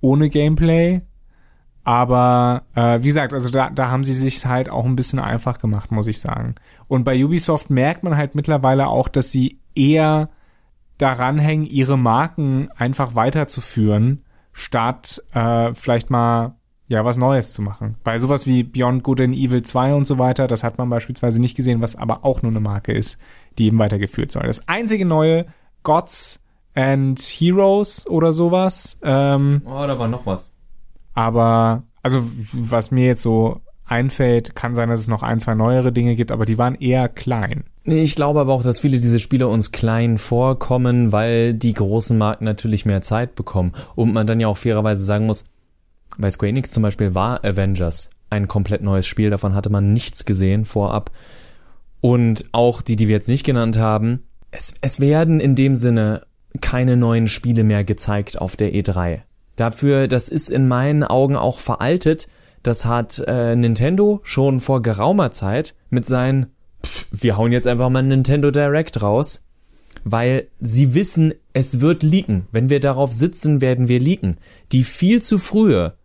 ohne 0.00 0.28
Gameplay. 0.28 1.00
Aber 1.84 2.64
äh, 2.74 3.02
wie 3.02 3.06
gesagt, 3.06 3.32
also 3.32 3.48
da, 3.48 3.70
da 3.70 3.90
haben 3.90 4.04
sie 4.04 4.12
sich 4.12 4.44
halt 4.44 4.68
auch 4.68 4.84
ein 4.84 4.96
bisschen 4.96 5.20
einfach 5.20 5.58
gemacht, 5.58 5.90
muss 5.90 6.06
ich 6.06 6.20
sagen. 6.20 6.54
Und 6.86 7.04
bei 7.04 7.24
Ubisoft 7.24 7.70
merkt 7.70 8.02
man 8.02 8.14
halt 8.14 8.34
mittlerweile 8.34 8.88
auch, 8.88 9.08
dass 9.08 9.30
sie 9.30 9.58
eher 9.74 10.28
daran 10.98 11.38
hängen, 11.38 11.64
ihre 11.64 11.96
Marken 11.96 12.68
einfach 12.76 13.14
weiterzuführen, 13.14 14.22
statt 14.52 15.24
äh, 15.32 15.72
vielleicht 15.72 16.10
mal 16.10 16.57
ja, 16.88 17.04
was 17.04 17.18
Neues 17.18 17.52
zu 17.52 17.62
machen. 17.62 17.96
Bei 18.02 18.18
sowas 18.18 18.46
wie 18.46 18.62
Beyond 18.62 19.02
Good 19.02 19.20
and 19.20 19.34
Evil 19.34 19.62
2 19.62 19.94
und 19.94 20.06
so 20.06 20.18
weiter, 20.18 20.48
das 20.48 20.64
hat 20.64 20.78
man 20.78 20.88
beispielsweise 20.88 21.40
nicht 21.40 21.56
gesehen, 21.56 21.82
was 21.82 21.96
aber 21.96 22.24
auch 22.24 22.42
nur 22.42 22.50
eine 22.50 22.60
Marke 22.60 22.92
ist, 22.92 23.18
die 23.58 23.66
eben 23.66 23.78
weitergeführt 23.78 24.32
soll. 24.32 24.44
Das 24.44 24.66
einzige 24.68 25.04
neue, 25.04 25.46
Gods 25.82 26.40
and 26.74 27.20
Heroes 27.20 28.06
oder 28.08 28.32
sowas. 28.32 28.98
Ähm, 29.02 29.62
oh, 29.66 29.86
da 29.86 29.98
war 29.98 30.08
noch 30.08 30.24
was. 30.24 30.50
Aber, 31.12 31.82
also, 32.02 32.22
was 32.52 32.90
mir 32.90 33.06
jetzt 33.06 33.22
so 33.22 33.60
einfällt, 33.84 34.54
kann 34.54 34.74
sein, 34.74 34.88
dass 34.88 35.00
es 35.00 35.08
noch 35.08 35.22
ein, 35.22 35.40
zwei 35.40 35.54
neuere 35.54 35.92
Dinge 35.92 36.14
gibt, 36.14 36.30
aber 36.30 36.46
die 36.46 36.58
waren 36.58 36.74
eher 36.74 37.08
klein. 37.08 37.64
Ich 37.84 38.16
glaube 38.16 38.40
aber 38.40 38.52
auch, 38.52 38.62
dass 38.62 38.80
viele 38.80 38.98
dieser 38.98 39.18
Spiele 39.18 39.48
uns 39.48 39.72
klein 39.72 40.18
vorkommen, 40.18 41.10
weil 41.10 41.54
die 41.54 41.72
großen 41.72 42.16
Marken 42.16 42.44
natürlich 42.44 42.84
mehr 42.86 43.02
Zeit 43.02 43.34
bekommen. 43.34 43.72
Und 43.94 44.12
man 44.12 44.26
dann 44.26 44.40
ja 44.40 44.48
auch 44.48 44.58
fairerweise 44.58 45.04
sagen 45.04 45.26
muss, 45.26 45.44
bei 46.18 46.30
Square 46.30 46.50
Enix 46.50 46.70
zum 46.72 46.82
Beispiel 46.82 47.14
war 47.14 47.44
Avengers 47.44 48.10
ein 48.30 48.48
komplett 48.48 48.82
neues 48.82 49.06
Spiel, 49.06 49.30
davon 49.30 49.54
hatte 49.54 49.70
man 49.70 49.92
nichts 49.92 50.24
gesehen 50.24 50.64
vorab. 50.64 51.10
Und 52.00 52.44
auch 52.52 52.82
die, 52.82 52.96
die 52.96 53.08
wir 53.08 53.14
jetzt 53.14 53.28
nicht 53.28 53.44
genannt 53.44 53.78
haben, 53.78 54.24
es, 54.50 54.74
es 54.80 55.00
werden 55.00 55.40
in 55.40 55.54
dem 55.54 55.74
Sinne 55.74 56.22
keine 56.60 56.96
neuen 56.96 57.28
Spiele 57.28 57.64
mehr 57.64 57.84
gezeigt 57.84 58.40
auf 58.40 58.56
der 58.56 58.72
E3. 58.72 59.20
Dafür, 59.56 60.08
das 60.08 60.28
ist 60.28 60.50
in 60.50 60.68
meinen 60.68 61.04
Augen 61.04 61.36
auch 61.36 61.58
veraltet. 61.58 62.28
Das 62.62 62.84
hat 62.84 63.22
äh, 63.26 63.56
Nintendo 63.56 64.20
schon 64.22 64.60
vor 64.60 64.82
geraumer 64.82 65.30
Zeit 65.30 65.74
mit 65.90 66.06
seinen, 66.06 66.46
pff, 66.84 67.06
wir 67.10 67.36
hauen 67.36 67.52
jetzt 67.52 67.66
einfach 67.66 67.88
mal 67.88 68.02
Nintendo 68.02 68.50
Direct 68.50 69.02
raus, 69.02 69.42
weil 70.04 70.48
sie 70.60 70.94
wissen, 70.94 71.34
es 71.52 71.80
wird 71.80 72.02
leaken. 72.02 72.46
Wenn 72.52 72.68
wir 72.68 72.80
darauf 72.80 73.12
sitzen, 73.12 73.60
werden 73.60 73.88
wir 73.88 74.00
leaken. 74.00 74.38
Die 74.72 74.84
viel 74.84 75.20
zu 75.22 75.38
frühe 75.38 75.97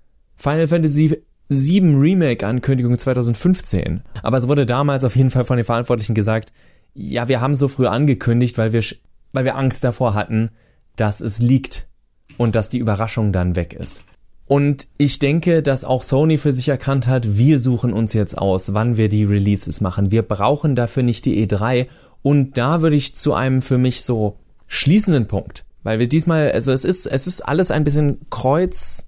Final 0.44 0.68
Fantasy 0.68 1.24
7 1.48 1.98
Remake 2.02 2.46
Ankündigung 2.46 2.98
2015. 2.98 4.02
Aber 4.24 4.36
es 4.36 4.50
wurde 4.50 4.66
damals 4.66 5.06
auf 5.06 5.16
jeden 5.16 5.32
Fall 5.32 5.46
von 5.46 5.56
den 5.56 5.66
Verantwortlichen 5.66 6.16
gesagt, 6.16 6.52
ja, 6.94 7.30
wir 7.30 7.40
haben 7.40 7.56
so 7.56 7.70
früh 7.70 7.88
angekündigt, 7.88 8.58
weil 8.58 8.74
wir, 8.74 8.84
weil 9.32 9.46
wir 9.46 9.56
Angst 9.56 9.86
davor 9.86 10.16
hatten, 10.16 10.50
dass 10.98 11.22
es 11.22 11.40
liegt 11.40 11.88
und 12.36 12.58
dass 12.58 12.68
die 12.68 12.80
Überraschung 12.80 13.32
dann 13.32 13.56
weg 13.56 13.72
ist. 13.74 14.04
Und 14.46 14.90
ich 14.98 15.18
denke, 15.18 15.64
dass 15.64 15.86
auch 15.86 16.04
Sony 16.04 16.38
für 16.38 16.52
sich 16.52 16.68
erkannt 16.68 17.08
hat, 17.08 17.38
wir 17.38 17.58
suchen 17.58 17.94
uns 17.94 18.12
jetzt 18.12 18.38
aus, 18.38 18.74
wann 18.74 18.98
wir 18.98 19.08
die 19.08 19.24
Releases 19.24 19.80
machen. 19.80 20.12
Wir 20.12 20.24
brauchen 20.24 20.76
dafür 20.76 21.04
nicht 21.04 21.24
die 21.24 21.48
E3. 21.48 21.88
Und 22.22 22.58
da 22.58 22.82
würde 22.82 22.98
ich 22.98 23.16
zu 23.16 23.34
einem 23.34 23.62
für 23.62 23.78
mich 23.78 24.02
so 24.02 24.36
schließenden 24.68 25.26
Punkt, 25.28 25.64
weil 25.84 26.00
wir 26.00 26.10
diesmal, 26.10 26.52
also 26.52 26.74
es 26.74 26.84
ist, 26.84 27.08
es 27.08 27.28
ist 27.28 27.48
alles 27.48 27.72
ein 27.72 27.86
bisschen 27.86 28.20
kreuz, 28.30 29.06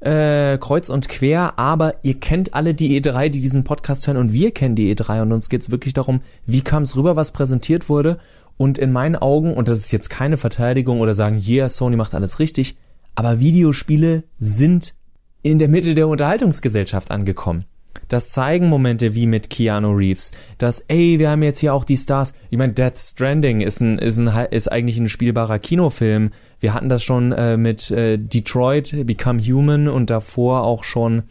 äh, 0.00 0.58
kreuz 0.58 0.90
und 0.90 1.08
quer, 1.08 1.58
aber 1.58 1.94
ihr 2.02 2.20
kennt 2.20 2.54
alle 2.54 2.74
die 2.74 3.00
E3, 3.00 3.28
die 3.28 3.40
diesen 3.40 3.64
Podcast 3.64 4.06
hören 4.06 4.16
und 4.16 4.32
wir 4.32 4.52
kennen 4.52 4.74
die 4.74 4.94
E3 4.94 5.22
und 5.22 5.32
uns 5.32 5.48
geht's 5.48 5.70
wirklich 5.70 5.94
darum, 5.94 6.20
wie 6.46 6.60
kam 6.60 6.84
es 6.84 6.96
rüber, 6.96 7.16
was 7.16 7.32
präsentiert 7.32 7.88
wurde 7.88 8.18
und 8.56 8.78
in 8.78 8.92
meinen 8.92 9.16
Augen, 9.16 9.54
und 9.54 9.68
das 9.68 9.78
ist 9.78 9.92
jetzt 9.92 10.10
keine 10.10 10.36
Verteidigung 10.36 11.00
oder 11.00 11.14
sagen, 11.14 11.42
yeah, 11.46 11.68
Sony 11.68 11.96
macht 11.96 12.14
alles 12.14 12.38
richtig, 12.38 12.76
aber 13.14 13.40
Videospiele 13.40 14.24
sind 14.38 14.94
in 15.42 15.58
der 15.58 15.68
Mitte 15.68 15.94
der 15.94 16.08
Unterhaltungsgesellschaft 16.08 17.10
angekommen. 17.10 17.64
Das 18.08 18.30
zeigen 18.30 18.68
Momente 18.68 19.14
wie 19.14 19.26
mit 19.26 19.50
Keanu 19.50 19.92
Reeves. 19.92 20.32
Das, 20.58 20.84
ey, 20.88 21.18
wir 21.18 21.30
haben 21.30 21.42
jetzt 21.42 21.58
hier 21.58 21.74
auch 21.74 21.84
die 21.84 21.96
Stars. 21.96 22.32
Ich 22.50 22.58
meine, 22.58 22.72
Death 22.72 22.98
Stranding 22.98 23.60
ist 23.60 23.80
ein, 23.80 23.98
ist 23.98 24.18
ein, 24.18 24.28
ist 24.50 24.70
eigentlich 24.70 24.98
ein 24.98 25.08
spielbarer 25.08 25.58
Kinofilm. 25.58 26.30
Wir 26.60 26.74
hatten 26.74 26.88
das 26.88 27.02
schon 27.02 27.32
äh, 27.32 27.56
mit 27.56 27.90
äh, 27.90 28.18
Detroit, 28.18 29.06
Become 29.06 29.42
Human 29.42 29.88
und 29.88 30.10
davor 30.10 30.62
auch 30.62 30.84
schon 30.84 31.24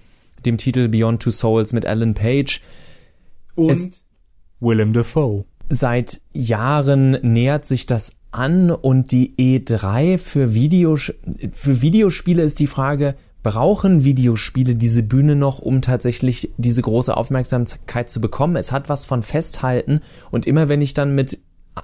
dem 0.45 0.57
Titel 0.57 0.87
Beyond 0.87 1.21
Two 1.21 1.31
Souls 1.31 1.73
mit 1.73 1.85
Alan 1.85 2.13
Page. 2.13 2.61
Und 3.55 3.71
es, 3.71 4.03
Willem 4.59 4.93
Dafoe. 4.93 5.45
Seit 5.69 6.21
Jahren 6.33 7.11
nähert 7.21 7.65
sich 7.65 7.85
das 7.85 8.13
an 8.31 8.71
und 8.71 9.11
die 9.11 9.35
E3 9.37 10.17
für, 10.17 10.53
Videos 10.53 11.13
für 11.51 11.81
Videospiele 11.81 12.43
ist 12.43 12.59
die 12.59 12.67
Frage, 12.67 13.15
brauchen 13.43 14.03
Videospiele 14.03 14.75
diese 14.75 15.03
Bühne 15.03 15.35
noch, 15.35 15.59
um 15.59 15.81
tatsächlich 15.81 16.51
diese 16.57 16.81
große 16.81 17.15
Aufmerksamkeit 17.15 18.09
zu 18.09 18.19
bekommen? 18.19 18.55
Es 18.55 18.71
hat 18.71 18.89
was 18.89 19.05
von 19.05 19.23
Festhalten 19.23 20.01
und 20.31 20.45
immer 20.47 20.69
wenn 20.69 20.81
ich 20.81 20.93
dann 20.93 21.15
mit 21.15 21.39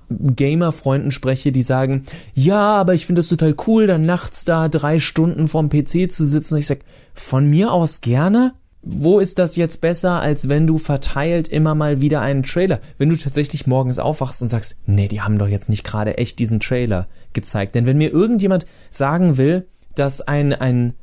Gamer-Freunden 0.09 1.11
spreche, 1.11 1.51
die 1.51 1.63
sagen, 1.63 2.03
ja, 2.33 2.75
aber 2.75 2.93
ich 2.93 3.05
finde 3.05 3.21
es 3.21 3.29
total 3.29 3.55
cool, 3.67 3.87
dann 3.87 4.05
nachts 4.05 4.45
da 4.45 4.67
drei 4.67 4.99
Stunden 4.99 5.47
vorm 5.47 5.69
PC 5.69 6.11
zu 6.11 6.25
sitzen. 6.25 6.57
Ich 6.57 6.67
sag, 6.67 6.79
von 7.13 7.47
mir 7.47 7.71
aus 7.71 8.01
gerne, 8.01 8.53
wo 8.81 9.19
ist 9.19 9.39
das 9.39 9.55
jetzt 9.55 9.79
besser, 9.79 10.19
als 10.19 10.49
wenn 10.49 10.67
du 10.67 10.77
verteilt 10.77 11.47
immer 11.47 11.73
mal 11.73 12.01
wieder 12.01 12.21
einen 12.21 12.43
Trailer? 12.43 12.81
Wenn 12.97 13.09
du 13.09 13.15
tatsächlich 13.15 13.65
morgens 13.65 13.97
aufwachst 13.97 14.41
und 14.41 14.49
sagst, 14.49 14.75
nee, 14.85 15.07
die 15.07 15.21
haben 15.21 15.37
doch 15.37 15.47
jetzt 15.47 15.69
nicht 15.69 15.85
gerade 15.85 16.17
echt 16.17 16.39
diesen 16.39 16.59
Trailer 16.59 17.07
gezeigt. 17.31 17.75
Denn 17.75 17.85
wenn 17.85 17.97
mir 17.97 18.11
irgendjemand 18.11 18.65
sagen 18.89 19.37
will, 19.37 19.67
dass 19.95 20.21
ein, 20.21 20.53
ein 20.53 20.93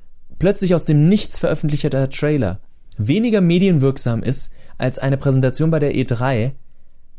plötzlich 0.41 0.75
aus 0.75 0.83
dem 0.83 1.09
Nichts 1.09 1.39
veröffentlichter 1.39 2.11
Trailer 2.11 2.59
weniger 3.07 3.41
medienwirksam 3.41 4.23
ist 4.23 4.51
als 4.79 4.99
eine 4.99 5.17
Präsentation 5.17 5.71
bei 5.71 5.79
der 5.79 5.95
E3, 5.95 6.53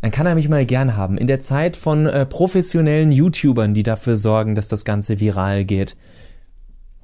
dann 0.02 0.12
kann 0.12 0.26
er 0.26 0.36
mich 0.36 0.50
mal 0.50 0.66
gern 0.66 0.96
haben. 0.96 1.18
In 1.18 1.28
der 1.28 1.40
Zeit 1.40 1.78
von 1.78 2.08
äh, 2.08 2.26
professionellen 2.26 3.12
YouTubern, 3.12 3.74
die 3.74 3.84
dafür 3.84 4.18
sorgen, 4.18 4.56
dass 4.56 4.68
das 4.68 4.86
Ganze 4.86 5.20
viral 5.20 5.66
geht, 5.66 5.96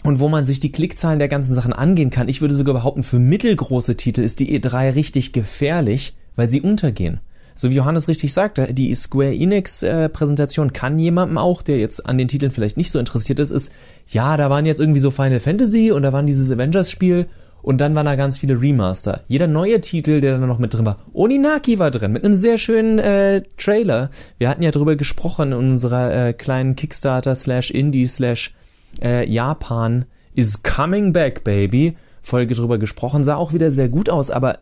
und 0.03 0.19
wo 0.19 0.29
man 0.29 0.45
sich 0.45 0.59
die 0.59 0.71
Klickzahlen 0.71 1.19
der 1.19 1.27
ganzen 1.27 1.53
Sachen 1.55 1.73
angehen 1.73 2.11
kann. 2.11 2.29
Ich 2.29 2.39
würde 2.39 2.53
sogar 2.53 2.75
behaupten, 2.75 3.03
für 3.03 3.19
mittelgroße 3.19 3.97
Titel 3.97 4.21
ist 4.21 4.39
die 4.39 4.57
E3 4.57 4.95
richtig 4.95 5.33
gefährlich, 5.33 6.15
weil 6.35 6.49
sie 6.49 6.61
untergehen. 6.61 7.19
So 7.57 7.71
wie 7.71 7.75
Johannes 7.75 8.07
richtig 8.07 8.31
sagt, 8.31 8.61
die 8.77 8.93
Square 8.95 9.33
Enix 9.33 9.83
äh, 9.83 10.09
Präsentation 10.09 10.71
kann 10.73 10.99
jemandem 10.99 11.37
auch, 11.37 11.63
der 11.63 11.79
jetzt 11.79 12.05
an 12.05 12.17
den 12.17 12.27
Titeln 12.27 12.51
vielleicht 12.51 12.77
nicht 12.77 12.91
so 12.91 12.99
interessiert 12.99 13.39
ist, 13.39 13.51
ist, 13.51 13.71
ja, 14.07 14.37
da 14.37 14.49
waren 14.49 14.65
jetzt 14.65 14.79
irgendwie 14.79 14.99
so 14.99 15.11
Final 15.11 15.39
Fantasy 15.39 15.91
und 15.91 16.03
da 16.03 16.13
waren 16.13 16.27
dieses 16.27 16.51
Avengers 16.51 16.91
Spiel 16.91 17.27
und 17.63 17.81
dann 17.81 17.95
waren 17.95 18.05
da 18.05 18.15
ganz 18.15 18.37
viele 18.37 18.61
Remaster. 18.61 19.23
Jeder 19.27 19.47
neue 19.47 19.81
Titel, 19.81 20.21
der 20.21 20.37
da 20.37 20.45
noch 20.45 20.59
mit 20.59 20.73
drin 20.73 20.85
war. 20.85 20.99
Oninaki 21.13 21.79
war 21.79 21.89
drin, 21.89 22.13
mit 22.13 22.23
einem 22.23 22.35
sehr 22.35 22.59
schönen 22.59 22.99
äh, 22.99 23.41
Trailer. 23.57 24.11
Wir 24.37 24.49
hatten 24.49 24.63
ja 24.63 24.71
drüber 24.71 24.95
gesprochen 24.95 25.51
in 25.51 25.57
unserer 25.57 26.27
äh, 26.27 26.33
kleinen 26.33 26.75
Kickstarter 26.75 27.35
slash 27.35 27.71
Indie 27.71 28.05
slash 28.05 28.53
äh, 29.01 29.27
Japan 29.27 30.05
is 30.35 30.61
coming 30.61 31.11
back, 31.11 31.43
baby. 31.43 31.97
Folge 32.21 32.53
drüber 32.53 32.77
gesprochen, 32.77 33.23
sah 33.23 33.35
auch 33.35 33.51
wieder 33.51 33.71
sehr 33.71 33.89
gut 33.89 34.09
aus, 34.09 34.29
aber 34.29 34.59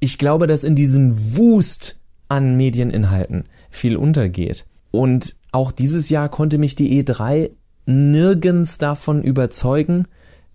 ich 0.00 0.18
glaube, 0.18 0.46
dass 0.46 0.64
in 0.64 0.76
diesem 0.76 1.36
Wust 1.36 1.97
an 2.28 2.56
Medieninhalten 2.56 3.44
viel 3.70 3.96
untergeht. 3.96 4.66
Und 4.90 5.36
auch 5.52 5.72
dieses 5.72 6.08
Jahr 6.08 6.28
konnte 6.28 6.58
mich 6.58 6.76
die 6.76 7.02
E3 7.02 7.50
nirgends 7.86 8.78
davon 8.78 9.22
überzeugen, 9.22 10.06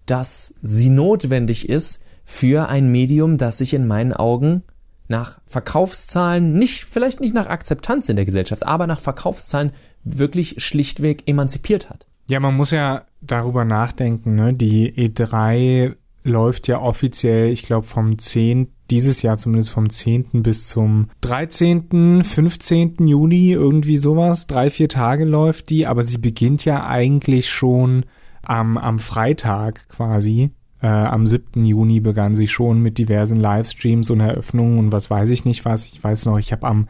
dass 0.06 0.54
sie 0.62 0.90
notwendig 0.90 1.70
ist 1.70 2.02
für 2.26 2.70
ein 2.70 2.92
Medium, 2.92 3.38
das 3.38 3.58
sich 3.58 3.74
in 3.74 3.88
meinen 3.88 4.14
Augen 4.14 4.64
nach 5.08 5.40
Verkaufszahlen, 5.46 6.54
nicht, 6.54 6.86
vielleicht 6.86 7.20
nicht 7.20 7.34
nach 7.34 7.48
Akzeptanz 7.48 8.10
in 8.10 8.16
der 8.16 8.26
Gesellschaft, 8.26 8.66
aber 8.66 8.88
nach 8.88 9.00
Verkaufszahlen 9.00 9.72
wirklich 10.04 10.64
schlichtweg 10.64 11.24
emanzipiert 11.28 11.90
hat. 11.90 12.08
Ja, 12.28 12.40
man 12.40 12.56
muss 12.56 12.72
ja 12.72 13.06
darüber 13.22 13.66
nachdenken, 13.66 14.36
ne? 14.36 14.54
Die 14.54 14.92
E3 14.94 15.96
läuft 16.24 16.68
ja 16.68 16.80
offiziell, 16.80 17.52
ich 17.52 17.64
glaube, 17.64 17.86
vom 17.86 18.18
10. 18.18 18.68
dieses 18.90 19.22
Jahr 19.22 19.38
zumindest 19.38 19.70
vom 19.70 19.90
10. 19.90 20.44
bis 20.44 20.68
zum 20.68 21.10
13., 21.22 22.24
15. 22.24 23.08
Juni, 23.08 23.52
irgendwie 23.52 23.98
sowas. 23.98 24.48
Drei, 24.48 24.70
vier 24.70 24.90
Tage 24.90 25.26
läuft 25.26 25.70
die, 25.70 25.86
aber 25.86 26.04
sie 26.04 26.18
beginnt 26.18 26.66
ja 26.66 26.86
eigentlich 26.86 27.50
schon 27.50 28.06
am, 28.42 28.78
am 28.78 29.00
Freitag 29.00 29.88
quasi. 29.90 30.52
Äh, 30.82 30.88
am 30.88 31.28
7. 31.28 31.66
Juni 31.66 32.00
begann 32.00 32.36
sie 32.36 32.48
schon 32.48 32.82
mit 32.82 32.98
diversen 32.98 33.40
Livestreams 33.40 34.10
und 34.10 34.20
Eröffnungen 34.20 34.80
und 34.80 34.92
was 34.92 35.10
weiß 35.10 35.30
ich 35.30 35.46
nicht 35.46 35.66
was. 35.66 35.86
Ich 35.86 36.04
weiß 36.04 36.26
noch, 36.26 36.38
ich 36.38 36.52
habe 36.52 36.68
am 36.68 36.88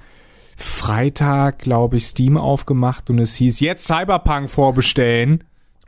Freitag, 0.57 1.59
glaube 1.59 1.97
ich, 1.97 2.05
Steam 2.05 2.37
aufgemacht 2.37 3.09
und 3.09 3.19
es 3.19 3.35
hieß 3.35 3.59
jetzt 3.59 3.85
Cyberpunk 3.85 4.49
vorbestellen. 4.49 5.43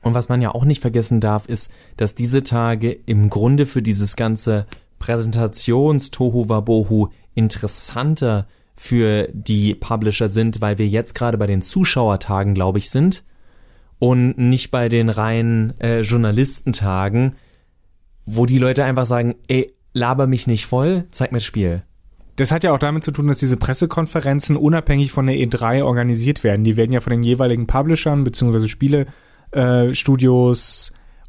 Und 0.06 0.14
was 0.14 0.30
man 0.30 0.40
ja 0.40 0.54
auch 0.54 0.64
nicht 0.66 0.82
vergessen 0.82 1.20
darf, 1.20 1.48
ist, 1.48 1.72
dass 1.98 2.14
diese 2.14 2.44
Tage 2.44 2.92
im 2.92 3.32
Grunde 3.32 3.66
für 3.66 3.82
dieses 3.82 4.16
ganze 4.16 4.68
Präsentations-Tohu-Wabohu 5.00 7.08
interessanter 7.34 8.46
für 8.76 9.28
die 9.34 9.74
Publisher 9.74 10.30
sind, 10.30 10.62
weil 10.62 10.78
wir 10.78 10.88
jetzt 10.88 11.16
gerade 11.16 11.40
bei 11.40 11.48
den 11.48 11.64
Zuschauertagen, 11.64 12.54
glaube 12.54 12.78
ich, 12.78 12.92
sind 12.92 13.24
und 13.98 14.38
nicht 14.38 14.70
bei 14.70 14.90
den 14.90 15.10
reinen 15.10 15.74
äh, 15.80 16.02
Journalistentagen, 16.02 17.34
wo 18.28 18.46
die 18.46 18.60
Leute 18.60 18.86
einfach 18.86 19.08
sagen, 19.08 19.34
ey, 19.48 19.74
laber 19.94 20.28
mich 20.28 20.46
nicht 20.46 20.68
voll, 20.68 21.06
zeig 21.10 21.32
mir 21.32 21.40
das 21.40 21.46
Spiel. 21.46 21.82
Das 22.36 22.52
hat 22.52 22.64
ja 22.64 22.74
auch 22.74 22.80
damit 22.80 23.04
zu 23.04 23.10
tun, 23.10 23.26
dass 23.26 23.40
diese 23.40 23.58
Pressekonferenzen 23.58 24.56
unabhängig 24.56 25.12
von 25.12 25.26
der 25.26 25.38
E3 25.38 25.84
organisiert 25.84 26.44
werden. 26.44 26.64
Die 26.64 26.76
werden 26.76 26.92
ja 26.92 27.02
von 27.02 27.10
den 27.10 27.24
jeweiligen 27.24 27.66
Publishern 27.66 28.24
bzw. 28.24 28.68
Spielestudios 28.68 29.25
äh, 29.56 29.94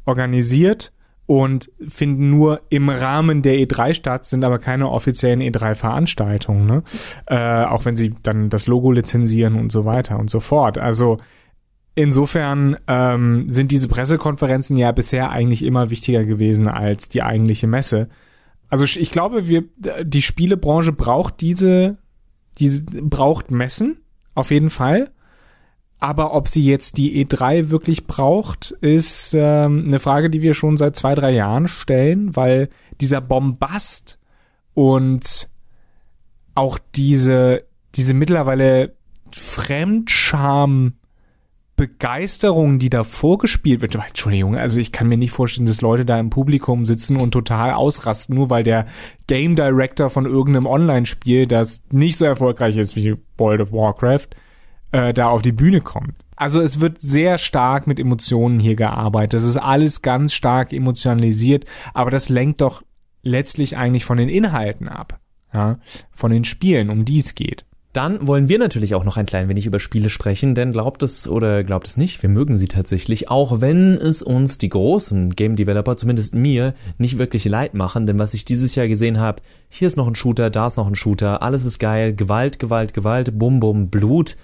organisiert 0.05 0.91
und 1.27 1.69
finden 1.85 2.29
nur 2.29 2.61
im 2.69 2.89
Rahmen 2.89 3.41
der 3.41 3.55
E3 3.55 3.93
statt, 3.93 4.25
sind 4.25 4.45
aber 4.45 4.59
keine 4.59 4.89
offiziellen 4.89 5.41
E3-Veranstaltungen, 5.41 6.65
ne? 6.65 6.83
Äh, 7.25 7.65
auch 7.65 7.83
wenn 7.85 7.97
sie 7.97 8.15
dann 8.23 8.49
das 8.49 8.67
Logo 8.67 8.91
lizenzieren 8.91 9.55
und 9.55 9.71
so 9.71 9.83
weiter 9.83 10.17
und 10.17 10.29
so 10.29 10.39
fort. 10.39 10.77
Also 10.77 11.17
insofern 11.95 12.77
ähm, 12.87 13.49
sind 13.49 13.71
diese 13.71 13.89
Pressekonferenzen 13.89 14.77
ja 14.77 14.91
bisher 14.93 15.29
eigentlich 15.29 15.63
immer 15.63 15.89
wichtiger 15.89 16.23
gewesen 16.23 16.67
als 16.69 17.09
die 17.09 17.23
eigentliche 17.23 17.67
Messe. 17.67 18.07
Also 18.69 18.85
ich 18.85 19.11
glaube, 19.11 19.49
wir, 19.49 19.65
die 20.03 20.21
Spielebranche 20.21 20.93
braucht 20.93 21.41
diese, 21.41 21.97
diese, 22.57 22.85
braucht 22.85 23.51
Messen, 23.51 23.97
auf 24.33 24.51
jeden 24.51 24.69
Fall. 24.69 25.11
Aber 25.99 26.33
ob 26.33 26.47
sie 26.47 26.63
jetzt 26.63 26.97
die 26.97 27.25
E3 27.25 27.69
wirklich 27.69 28.05
braucht, 28.05 28.71
ist 28.81 29.33
ähm, 29.33 29.85
eine 29.87 29.99
Frage, 29.99 30.29
die 30.29 30.43
wir 30.43 30.53
schon 30.53 30.77
seit 30.77 30.95
zwei, 30.95 31.15
drei 31.15 31.31
Jahren 31.31 31.67
stellen, 31.67 32.35
weil 32.35 32.69
dieser 33.01 33.19
Bombast 33.19 34.19
und 34.75 35.49
auch 36.53 36.77
diese, 36.95 37.63
diese 37.95 38.13
mittlerweile 38.13 38.95
Fremdscham 39.31 40.93
Begeisterung, 41.77 42.79
die 42.79 42.89
da 42.89 43.03
vorgespielt 43.03 43.81
wird, 43.81 43.93
Entschuldigung, 43.93 44.55
also 44.55 44.79
ich 44.79 44.91
kann 44.91 45.07
mir 45.07 45.17
nicht 45.17 45.31
vorstellen, 45.31 45.67
dass 45.67 45.81
Leute 45.81 46.05
da 46.05 46.19
im 46.19 46.31
Publikum 46.31 46.87
sitzen 46.87 47.17
und 47.17 47.31
total 47.31 47.73
ausrasten, 47.73 48.35
nur 48.35 48.49
weil 48.49 48.63
der 48.63 48.87
Game 49.27 49.55
Director 49.55 50.09
von 50.09 50.25
irgendeinem 50.25 50.65
Online-Spiel, 50.65 51.45
das 51.45 51.83
nicht 51.91 52.17
so 52.17 52.25
erfolgreich 52.25 52.77
ist 52.77 52.95
wie 52.95 53.15
World 53.37 53.61
of 53.61 53.71
Warcraft, 53.71 54.29
äh, 54.91 55.13
da 55.13 55.29
auf 55.29 55.41
die 55.41 55.51
Bühne 55.51 55.81
kommt. 55.81 56.15
Also 56.35 56.61
es 56.61 56.79
wird 56.79 57.01
sehr 57.01 57.37
stark 57.37 57.87
mit 57.87 57.99
Emotionen 57.99 58.59
hier 58.59 58.75
gearbeitet. 58.75 59.33
Das 59.33 59.43
ist 59.43 59.57
alles 59.57 60.01
ganz 60.01 60.33
stark 60.33 60.71
emotionalisiert, 60.71 61.65
aber 61.93 62.11
das 62.11 62.29
lenkt 62.29 62.61
doch 62.61 62.83
letztlich 63.23 63.77
eigentlich 63.77 64.05
von 64.05 64.17
den 64.17 64.29
Inhalten 64.29 64.87
ab, 64.87 65.19
ja, 65.53 65.79
von 66.11 66.31
den 66.31 66.43
Spielen, 66.43 66.89
um 66.89 67.05
die 67.05 67.19
es 67.19 67.35
geht. 67.35 67.65
Dann 67.93 68.27
wollen 68.27 68.47
wir 68.47 68.59
natürlich 68.59 68.93
auch 68.93 69.03
noch 69.03 69.17
ein 69.17 69.25
klein 69.25 69.49
wenig 69.49 69.65
über 69.65 69.79
Spiele 69.79 70.11
sprechen, 70.11 70.53
denn 70.53 70.71
glaubt 70.71 71.01
es 71.01 71.27
oder 71.27 71.63
glaubt 71.63 71.87
es 71.87 71.97
nicht, 71.97 72.21
wir 72.21 72.29
mögen 72.29 72.55
sie 72.55 72.67
tatsächlich, 72.67 73.29
auch 73.29 73.59
wenn 73.59 73.95
es 73.95 74.21
uns 74.21 74.59
die 74.59 74.69
großen 74.69 75.31
Game 75.31 75.55
Developer, 75.55 75.97
zumindest 75.97 76.35
mir, 76.35 76.75
nicht 76.99 77.17
wirklich 77.17 77.45
leid 77.45 77.73
machen, 77.73 78.05
denn 78.05 78.19
was 78.19 78.35
ich 78.35 78.45
dieses 78.45 78.75
Jahr 78.75 78.87
gesehen 78.87 79.19
habe, 79.19 79.41
hier 79.69 79.87
ist 79.87 79.97
noch 79.97 80.07
ein 80.07 80.13
Shooter, 80.13 80.51
da 80.51 80.67
ist 80.67 80.77
noch 80.77 80.85
ein 80.85 80.93
Shooter, 80.93 81.41
alles 81.41 81.65
ist 81.65 81.79
geil, 81.79 82.13
Gewalt, 82.13 82.59
Gewalt, 82.59 82.93
Gewalt, 82.93 83.39
Bum, 83.39 83.59
Bum, 83.59 83.89
Blut. 83.89 84.37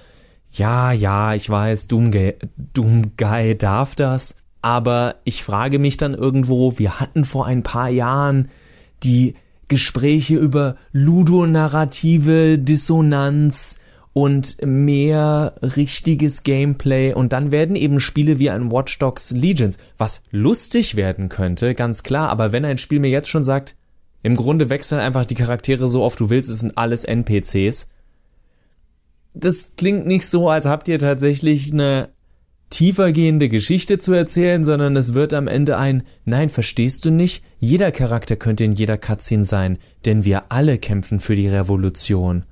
Ja, 0.54 0.92
ja, 0.92 1.34
ich 1.34 1.50
weiß, 1.50 1.88
Doomguy, 1.88 2.36
Doomguy 2.58 3.58
darf 3.58 3.96
das, 3.96 4.36
aber 4.62 5.16
ich 5.24 5.44
frage 5.44 5.80
mich 5.80 5.98
dann 5.98 6.14
irgendwo, 6.14 6.78
wir 6.78 7.00
hatten 7.00 7.26
vor 7.26 7.48
ein 7.48 7.64
paar 7.64 7.90
Jahren 7.90 8.50
die 9.02 9.34
Gespräche 9.68 10.36
über 10.36 10.76
ludonarrative 10.92 12.60
Dissonanz 12.60 13.78
und 14.14 14.58
mehr 14.64 15.56
richtiges 15.64 16.44
Gameplay 16.44 17.14
und 17.14 17.34
dann 17.34 17.52
werden 17.52 17.76
eben 17.76 18.00
Spiele 18.00 18.38
wie 18.38 18.52
ein 18.52 18.72
Watch 18.72 19.00
Dogs 19.00 19.32
Legions, 19.32 19.78
was 19.98 20.22
lustig 20.30 20.96
werden 20.96 21.30
könnte, 21.30 21.74
ganz 21.74 22.04
klar, 22.04 22.30
aber 22.30 22.52
wenn 22.52 22.64
ein 22.64 22.78
Spiel 22.78 23.00
mir 23.00 23.10
jetzt 23.10 23.30
schon 23.30 23.44
sagt, 23.44 23.76
im 24.22 24.36
Grunde 24.36 24.70
wechseln 24.70 25.02
einfach 25.02 25.26
die 25.26 25.34
Charaktere 25.34 25.90
so 25.90 26.04
oft 26.04 26.20
du 26.20 26.30
willst, 26.30 26.52
es 26.52 26.60
sind 26.60 26.78
alles 26.78 27.06
NPCs. 27.06 27.88
Das 29.34 29.72
klingt 29.78 30.06
nicht 30.06 30.28
so, 30.28 30.50
als 30.50 30.66
habt 30.66 30.88
ihr 30.88 31.00
tatsächlich 31.00 31.72
eine 31.72 32.10
tiefergehende 32.70 33.50
Geschichte 33.50 34.00
zu 34.00 34.13
erzählen, 34.13 34.63
sondern 34.63 34.96
es 34.96 35.13
wird 35.13 35.34
am 35.34 35.48
Ende 35.48 35.78
ein 35.78 36.04
Nein, 36.25 36.50
verstehst 36.50 37.06
du 37.06 37.12
nicht? 37.12 37.44
Jeder 37.60 37.92
Charakter 37.92 38.36
könnte 38.36 38.63
in 38.63 38.72
jeder 38.72 38.98
Cutscene 38.98 39.46
sein, 39.46 39.78
denn 40.06 40.25
wir 40.25 40.52
alle 40.52 40.80
kämpfen 40.80 41.20
für 41.20 41.36
die 41.36 41.48
Revolution. 41.48 42.46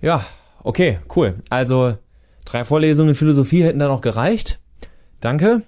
Ja, 0.00 0.24
okay, 0.62 1.00
cool. 1.14 1.34
Also 1.50 1.98
drei 2.46 2.64
Vorlesungen 2.64 3.10
in 3.10 3.14
Philosophie 3.14 3.62
hätten 3.62 3.80
dann 3.80 3.90
auch 3.90 4.00
gereicht. 4.00 4.60
Danke. 5.20 5.62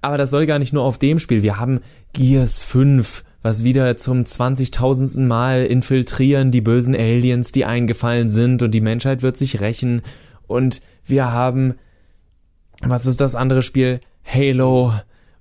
Aber 0.00 0.18
das 0.18 0.30
soll 0.30 0.46
gar 0.46 0.58
nicht 0.58 0.72
nur 0.72 0.82
auf 0.82 0.98
dem 0.98 1.18
Spiel. 1.18 1.42
Wir 1.42 1.60
haben 1.60 1.80
Gears 2.12 2.62
5, 2.62 3.24
was 3.42 3.64
wieder 3.64 3.96
zum 3.96 4.20
20.000. 4.20 5.20
Mal 5.20 5.64
infiltrieren 5.64 6.50
die 6.50 6.60
bösen 6.60 6.94
Aliens, 6.94 7.52
die 7.52 7.64
eingefallen 7.64 8.30
sind 8.30 8.62
und 8.62 8.72
die 8.72 8.80
Menschheit 8.80 9.22
wird 9.22 9.36
sich 9.36 9.60
rächen. 9.60 10.02
Und 10.46 10.80
wir 11.04 11.32
haben 11.32 11.74
was 12.84 13.06
ist 13.06 13.20
das 13.20 13.34
andere 13.34 13.62
Spiel? 13.62 14.00
Halo, 14.24 14.92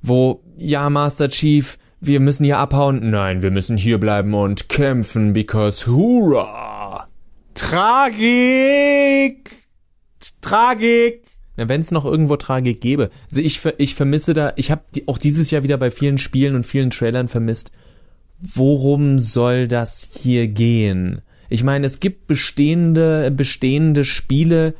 wo, 0.01 0.43
ja, 0.57 0.89
Master 0.89 1.29
Chief, 1.29 1.77
wir 1.99 2.19
müssen 2.19 2.43
hier 2.43 2.59
abhauen. 2.59 3.09
Nein, 3.09 3.41
wir 3.41 3.51
müssen 3.51 3.77
hier 3.77 3.99
bleiben 3.99 4.33
und 4.33 4.69
kämpfen, 4.69 5.33
because 5.33 5.87
hurra! 5.87 7.07
Tragik! 7.53 8.87
Tragik! 10.41 11.23
Na, 11.57 11.67
wenn 11.67 11.81
es 11.81 11.91
noch 11.91 12.05
irgendwo 12.05 12.37
Tragik 12.37 12.79
gäbe. 12.79 13.09
Also 13.29 13.41
ich, 13.41 13.59
ich 13.77 13.95
vermisse 13.95 14.33
da, 14.33 14.53
ich 14.55 14.71
habe 14.71 14.83
auch 15.07 15.17
dieses 15.17 15.51
Jahr 15.51 15.63
wieder 15.63 15.77
bei 15.77 15.91
vielen 15.91 16.17
Spielen 16.17 16.55
und 16.55 16.65
vielen 16.65 16.91
Trailern 16.91 17.27
vermisst, 17.27 17.71
worum 18.41 19.19
soll 19.19 19.67
das 19.67 20.09
hier 20.13 20.47
gehen? 20.47 21.21
Ich 21.49 21.63
meine, 21.63 21.85
es 21.85 21.99
gibt 21.99 22.27
bestehende, 22.27 23.31
bestehende 23.31 24.05
Spiele, 24.05 24.73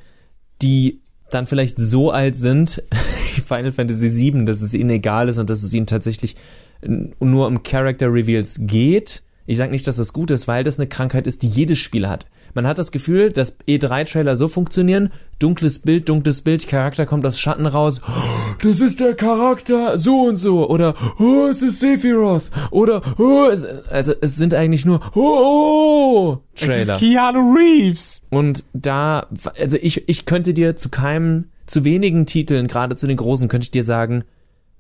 die 0.62 1.02
dann 1.30 1.48
vielleicht 1.48 1.78
so 1.78 2.12
alt 2.12 2.36
sind, 2.36 2.84
Final 3.46 3.72
Fantasy 3.72 4.34
VII, 4.34 4.46
dass 4.46 4.62
es 4.62 4.74
ihnen 4.74 4.90
egal 4.90 5.30
ist 5.30 5.38
und 5.38 5.50
dass 5.50 5.64
es 5.64 5.74
ihnen 5.74 5.88
tatsächlich 5.88 6.36
nur 6.84 7.48
um 7.48 7.64
Character 7.64 8.12
Reveals 8.12 8.62
geht. 8.64 9.24
Ich 9.46 9.58
sage 9.58 9.72
nicht, 9.72 9.88
dass 9.88 9.98
das 9.98 10.14
gut 10.14 10.32
ist, 10.32 10.48
weil 10.48 10.64
das 10.64 10.80
eine 10.80 10.88
Krankheit 10.88 11.28
ist, 11.28 11.42
die 11.42 11.48
jedes 11.48 11.80
Spiel 11.80 12.08
hat. 12.08 12.28
Man 12.54 12.68
hat 12.68 12.78
das 12.78 12.92
Gefühl, 12.92 13.32
dass 13.32 13.58
E3-Trailer 13.68 14.36
so 14.36 14.48
funktionieren, 14.48 15.10
dunkles 15.40 15.80
Bild, 15.80 16.10
dunkles 16.10 16.42
Bild, 16.42 16.68
Charakter 16.68 17.06
kommt 17.06 17.26
aus 17.26 17.40
Schatten 17.40 17.66
raus, 17.66 18.02
das 18.62 18.80
ist 18.80 19.00
der 19.00 19.16
Charakter 19.16 19.98
so 19.98 20.24
und 20.24 20.36
so, 20.36 20.70
oder 20.70 20.96
oh, 21.20 21.48
es 21.50 21.62
ist 21.62 21.80
Sephiroth, 21.80 22.52
oder 22.70 23.02
oh, 23.18 23.48
es, 23.52 23.64
also 23.90 24.14
es 24.22 24.36
sind 24.36 24.54
eigentlich 24.54 24.86
nur 24.86 25.02
oh, 25.16 25.20
oh 25.22 26.38
Trailer. 26.56 26.96
Es 26.96 27.02
ist 27.02 27.08
Keanu 27.08 27.54
Reeves. 27.54 28.22
Und 28.30 28.66
da, 28.74 29.28
also 29.60 29.78
ich, 29.82 30.08
ich 30.08 30.26
könnte 30.26 30.54
dir 30.54 30.76
zu 30.76 30.90
keinem, 30.90 31.46
zu 31.66 31.84
wenigen 31.84 32.26
Titeln, 32.26 32.68
gerade 32.68 32.96
zu 32.96 33.08
den 33.08 33.18
großen, 33.18 33.48
könnte 33.48 33.66
ich 33.66 33.72
dir 33.72 33.84
sagen, 33.84 34.24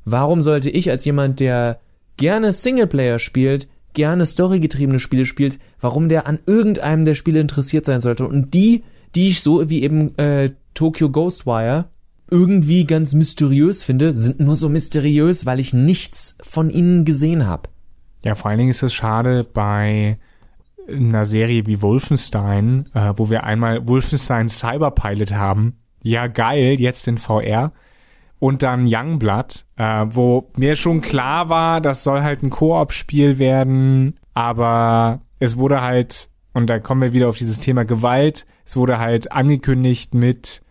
warum 0.05 0.41
sollte 0.41 0.69
ich 0.69 0.89
als 0.89 1.05
jemand, 1.05 1.39
der 1.39 1.79
gerne 2.17 2.53
Singleplayer 2.53 3.19
spielt, 3.19 3.67
gerne 3.93 4.25
storygetriebene 4.25 4.99
Spiele 4.99 5.25
spielt, 5.25 5.59
warum 5.79 6.09
der 6.09 6.27
an 6.27 6.39
irgendeinem 6.45 7.05
der 7.05 7.15
Spiele 7.15 7.39
interessiert 7.39 7.85
sein 7.85 7.99
sollte. 7.99 8.27
Und 8.27 8.53
die, 8.53 8.83
die 9.15 9.29
ich 9.29 9.41
so 9.41 9.69
wie 9.69 9.83
eben 9.83 10.17
äh, 10.17 10.51
Tokyo 10.73 11.09
Ghostwire 11.09 11.85
irgendwie 12.29 12.85
ganz 12.85 13.13
mysteriös 13.13 13.83
finde, 13.83 14.15
sind 14.15 14.39
nur 14.39 14.55
so 14.55 14.69
mysteriös, 14.69 15.45
weil 15.45 15.59
ich 15.59 15.73
nichts 15.73 16.37
von 16.41 16.69
ihnen 16.69 17.03
gesehen 17.03 17.45
habe. 17.45 17.69
Ja, 18.23 18.35
vor 18.35 18.49
allen 18.49 18.59
Dingen 18.59 18.71
ist 18.71 18.83
es 18.83 18.93
schade 18.93 19.43
bei 19.43 20.17
einer 20.87 21.25
Serie 21.25 21.65
wie 21.67 21.81
Wolfenstein, 21.81 22.87
äh, 22.93 23.13
wo 23.15 23.29
wir 23.29 23.43
einmal 23.43 23.87
Wolfenstein 23.87 24.47
Cyberpilot 24.47 25.33
haben. 25.33 25.77
Ja, 26.03 26.27
geil, 26.27 26.79
jetzt 26.79 27.07
in 27.07 27.17
VR 27.17 27.73
und 28.41 28.63
dann 28.63 28.87
Youngblood, 28.87 29.65
äh, 29.77 30.05
wo 30.09 30.49
mir 30.57 30.75
schon 30.75 31.01
klar 31.01 31.49
war, 31.49 31.79
das 31.79 32.03
soll 32.03 32.23
halt 32.23 32.41
ein 32.41 32.49
Koop-Spiel 32.49 33.37
werden, 33.37 34.17
aber 34.33 35.21
es 35.37 35.57
wurde 35.57 35.81
halt, 35.81 36.27
und 36.51 36.67
da 36.67 36.79
kommen 36.79 37.03
wir 37.03 37.13
wieder 37.13 37.29
auf 37.29 37.37
dieses 37.37 37.59
Thema 37.59 37.85
Gewalt, 37.85 38.47
es 38.65 38.75
wurde 38.75 38.97
halt 38.97 39.31
angekündigt 39.31 40.15
mit, 40.15 40.63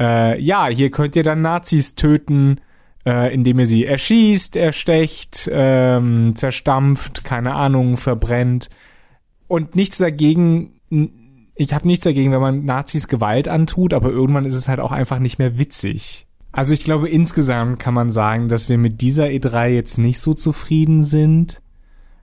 äh, 0.00 0.36
ja, 0.42 0.66
hier 0.66 0.90
könnt 0.90 1.14
ihr 1.14 1.22
dann 1.22 1.42
Nazis 1.42 1.94
töten, 1.94 2.60
äh, 3.06 3.32
indem 3.32 3.60
ihr 3.60 3.66
sie 3.66 3.86
erschießt, 3.86 4.56
erstecht, 4.56 5.48
ähm, 5.52 6.34
zerstampft, 6.34 7.22
keine 7.22 7.54
Ahnung, 7.54 7.98
verbrennt. 7.98 8.68
Und 9.46 9.76
nichts 9.76 9.98
dagegen, 9.98 10.80
ich 11.54 11.72
habe 11.72 11.86
nichts 11.86 12.02
dagegen, 12.02 12.32
wenn 12.32 12.40
man 12.40 12.64
Nazis 12.64 13.06
Gewalt 13.06 13.46
antut, 13.46 13.94
aber 13.94 14.10
irgendwann 14.10 14.44
ist 14.44 14.54
es 14.54 14.66
halt 14.66 14.80
auch 14.80 14.90
einfach 14.90 15.20
nicht 15.20 15.38
mehr 15.38 15.56
witzig. 15.56 16.26
Also 16.52 16.74
ich 16.74 16.84
glaube, 16.84 17.08
insgesamt 17.08 17.78
kann 17.78 17.94
man 17.94 18.10
sagen, 18.10 18.48
dass 18.48 18.68
wir 18.68 18.76
mit 18.76 19.00
dieser 19.00 19.24
E3 19.24 19.68
jetzt 19.68 19.98
nicht 19.98 20.20
so 20.20 20.34
zufrieden 20.34 21.02
sind 21.02 21.62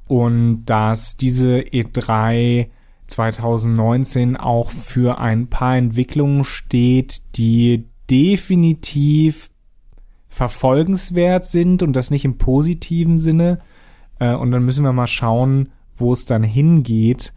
und 0.05 0.65
dass 0.65 1.17
diese 1.17 1.57
E3 1.59 2.69
2019 3.07 4.37
auch 4.37 4.69
für 4.69 5.17
ein 5.17 5.47
paar 5.47 5.75
Entwicklungen 5.75 6.43
steht, 6.43 7.23
die 7.37 7.87
definitiv 8.09 9.49
verfolgenswert 10.27 11.45
sind 11.45 11.81
und 11.81 11.93
das 11.93 12.11
nicht 12.11 12.23
im 12.23 12.37
positiven 12.37 13.17
Sinne. 13.17 13.59
Äh, 14.19 14.35
und 14.35 14.51
dann 14.51 14.63
müssen 14.63 14.85
wir 14.85 14.93
mal 14.93 15.07
schauen, 15.07 15.69
wo 15.95 16.13
es 16.13 16.25
dann 16.25 16.43
hingeht 16.43 17.33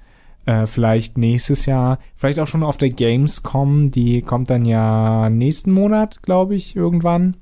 äh, 0.47 0.67
vielleicht 0.67 1.19
nächstes 1.19 1.67
Jahr, 1.67 1.99
vielleicht 2.15 2.41
auch 2.41 2.47
schon 2.47 2.63
auf 2.63 2.77
der 2.77 2.91
Gamescom, 2.91 3.91
die 3.91 4.23
kommt 4.23 4.51
dann 4.51 4.65
ja 4.65 5.31
nächsten 5.31 5.73
Monat, 5.73 6.23
glaube 6.23 6.55
ich, 6.55 6.77
irgendwann. 6.77 7.37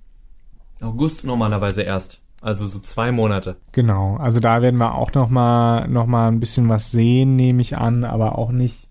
August 0.81 1.25
normalerweise 1.25 1.83
erst. 1.83 2.21
Also 2.43 2.67
so 2.67 2.79
zwei 2.79 3.13
Monate. 3.13 3.57
Genau, 3.73 4.17
also 4.17 4.41
da 4.41 4.63
werden 4.63 4.79
wir 4.79 4.95
auch 4.95 5.13
noch 5.13 5.29
mal, 5.29 5.87
noch 5.89 6.07
mal 6.07 6.29
ein 6.29 6.41
bisschen 6.41 6.69
was 6.71 6.91
sehen, 6.91 7.37
nehme 7.37 7.61
ich 7.61 7.77
an, 7.77 8.05
aber 8.05 8.39
auch 8.39 8.51
nicht 8.51 8.89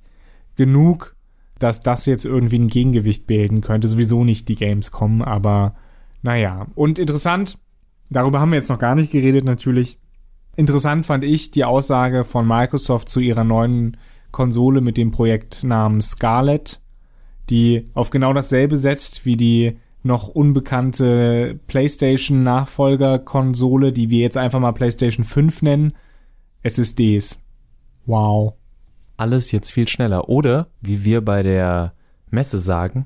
genug, 0.56 1.16
dass 1.58 1.82
das 1.82 2.06
jetzt 2.06 2.26
irgendwie 2.26 2.60
ein 2.60 2.68
Gegengewicht 2.68 3.26
bilden 3.26 3.62
könnte. 3.62 3.88
Sowieso 3.88 4.24
nicht 4.24 4.48
die 4.50 4.56
Gamescom, 4.56 5.24
aber 5.24 5.74
naja. 6.22 6.68
Und 6.76 7.00
interessant, 7.00 7.58
darüber 8.10 8.40
haben 8.40 8.52
wir 8.52 8.58
jetzt 8.58 8.70
noch 8.70 8.80
gar 8.80 8.94
nicht 8.94 9.12
geredet 9.12 9.46
natürlich, 9.46 9.98
Interessant 10.60 11.06
fand 11.06 11.24
ich 11.24 11.52
die 11.52 11.64
Aussage 11.64 12.26
von 12.26 12.46
Microsoft 12.46 13.08
zu 13.08 13.22
ihrer 13.22 13.46
neuen 13.46 13.96
Konsole 14.32 14.82
mit 14.82 14.98
dem 14.98 15.10
Projektnamen 15.10 16.02
Scarlett, 16.02 16.82
die 17.50 17.86
auf 17.94 18.10
genau 18.10 18.34
dasselbe 18.34 18.76
setzt 18.76 19.26
wie 19.26 19.38
die 19.38 19.80
noch 20.04 20.28
unbekannte 20.28 21.58
PlayStation 21.68 22.44
Nachfolgerkonsole, 22.44 23.94
die 23.94 24.10
wir 24.10 24.20
jetzt 24.20 24.36
einfach 24.36 24.60
mal 24.60 24.74
PlayStation 24.74 25.24
5 25.24 25.62
nennen, 25.62 25.94
SSDs. 26.64 27.40
Wow. 28.06 28.56
Alles 29.16 29.54
jetzt 29.54 29.72
viel 29.72 29.88
schneller. 29.88 30.28
Oder, 30.28 30.68
wie 30.82 31.06
wir 31.06 31.24
bei 31.24 31.42
der 31.42 31.94
Messe 32.32 32.60
sagen, 32.60 33.06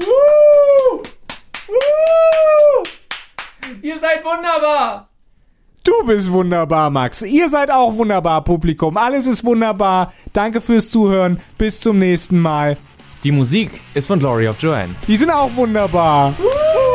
uh! 0.00 1.02
Uh! 1.66 2.84
Ihr 3.82 3.98
seid 3.98 4.24
wunderbar! 4.24 5.11
Du 5.84 5.92
bist 6.06 6.30
wunderbar, 6.30 6.90
Max. 6.90 7.22
Ihr 7.22 7.48
seid 7.48 7.70
auch 7.70 7.96
wunderbar, 7.96 8.44
Publikum. 8.44 8.96
Alles 8.96 9.26
ist 9.26 9.44
wunderbar. 9.44 10.12
Danke 10.32 10.60
fürs 10.60 10.90
Zuhören. 10.90 11.40
Bis 11.58 11.80
zum 11.80 11.98
nächsten 11.98 12.38
Mal. 12.38 12.76
Die 13.24 13.32
Musik 13.32 13.80
ist 13.94 14.06
von 14.06 14.18
Glory 14.18 14.48
of 14.48 14.60
Joanne. 14.60 14.94
Die 15.08 15.16
sind 15.16 15.30
auch 15.30 15.50
wunderbar. 15.56 16.34
Woo! 16.38 16.91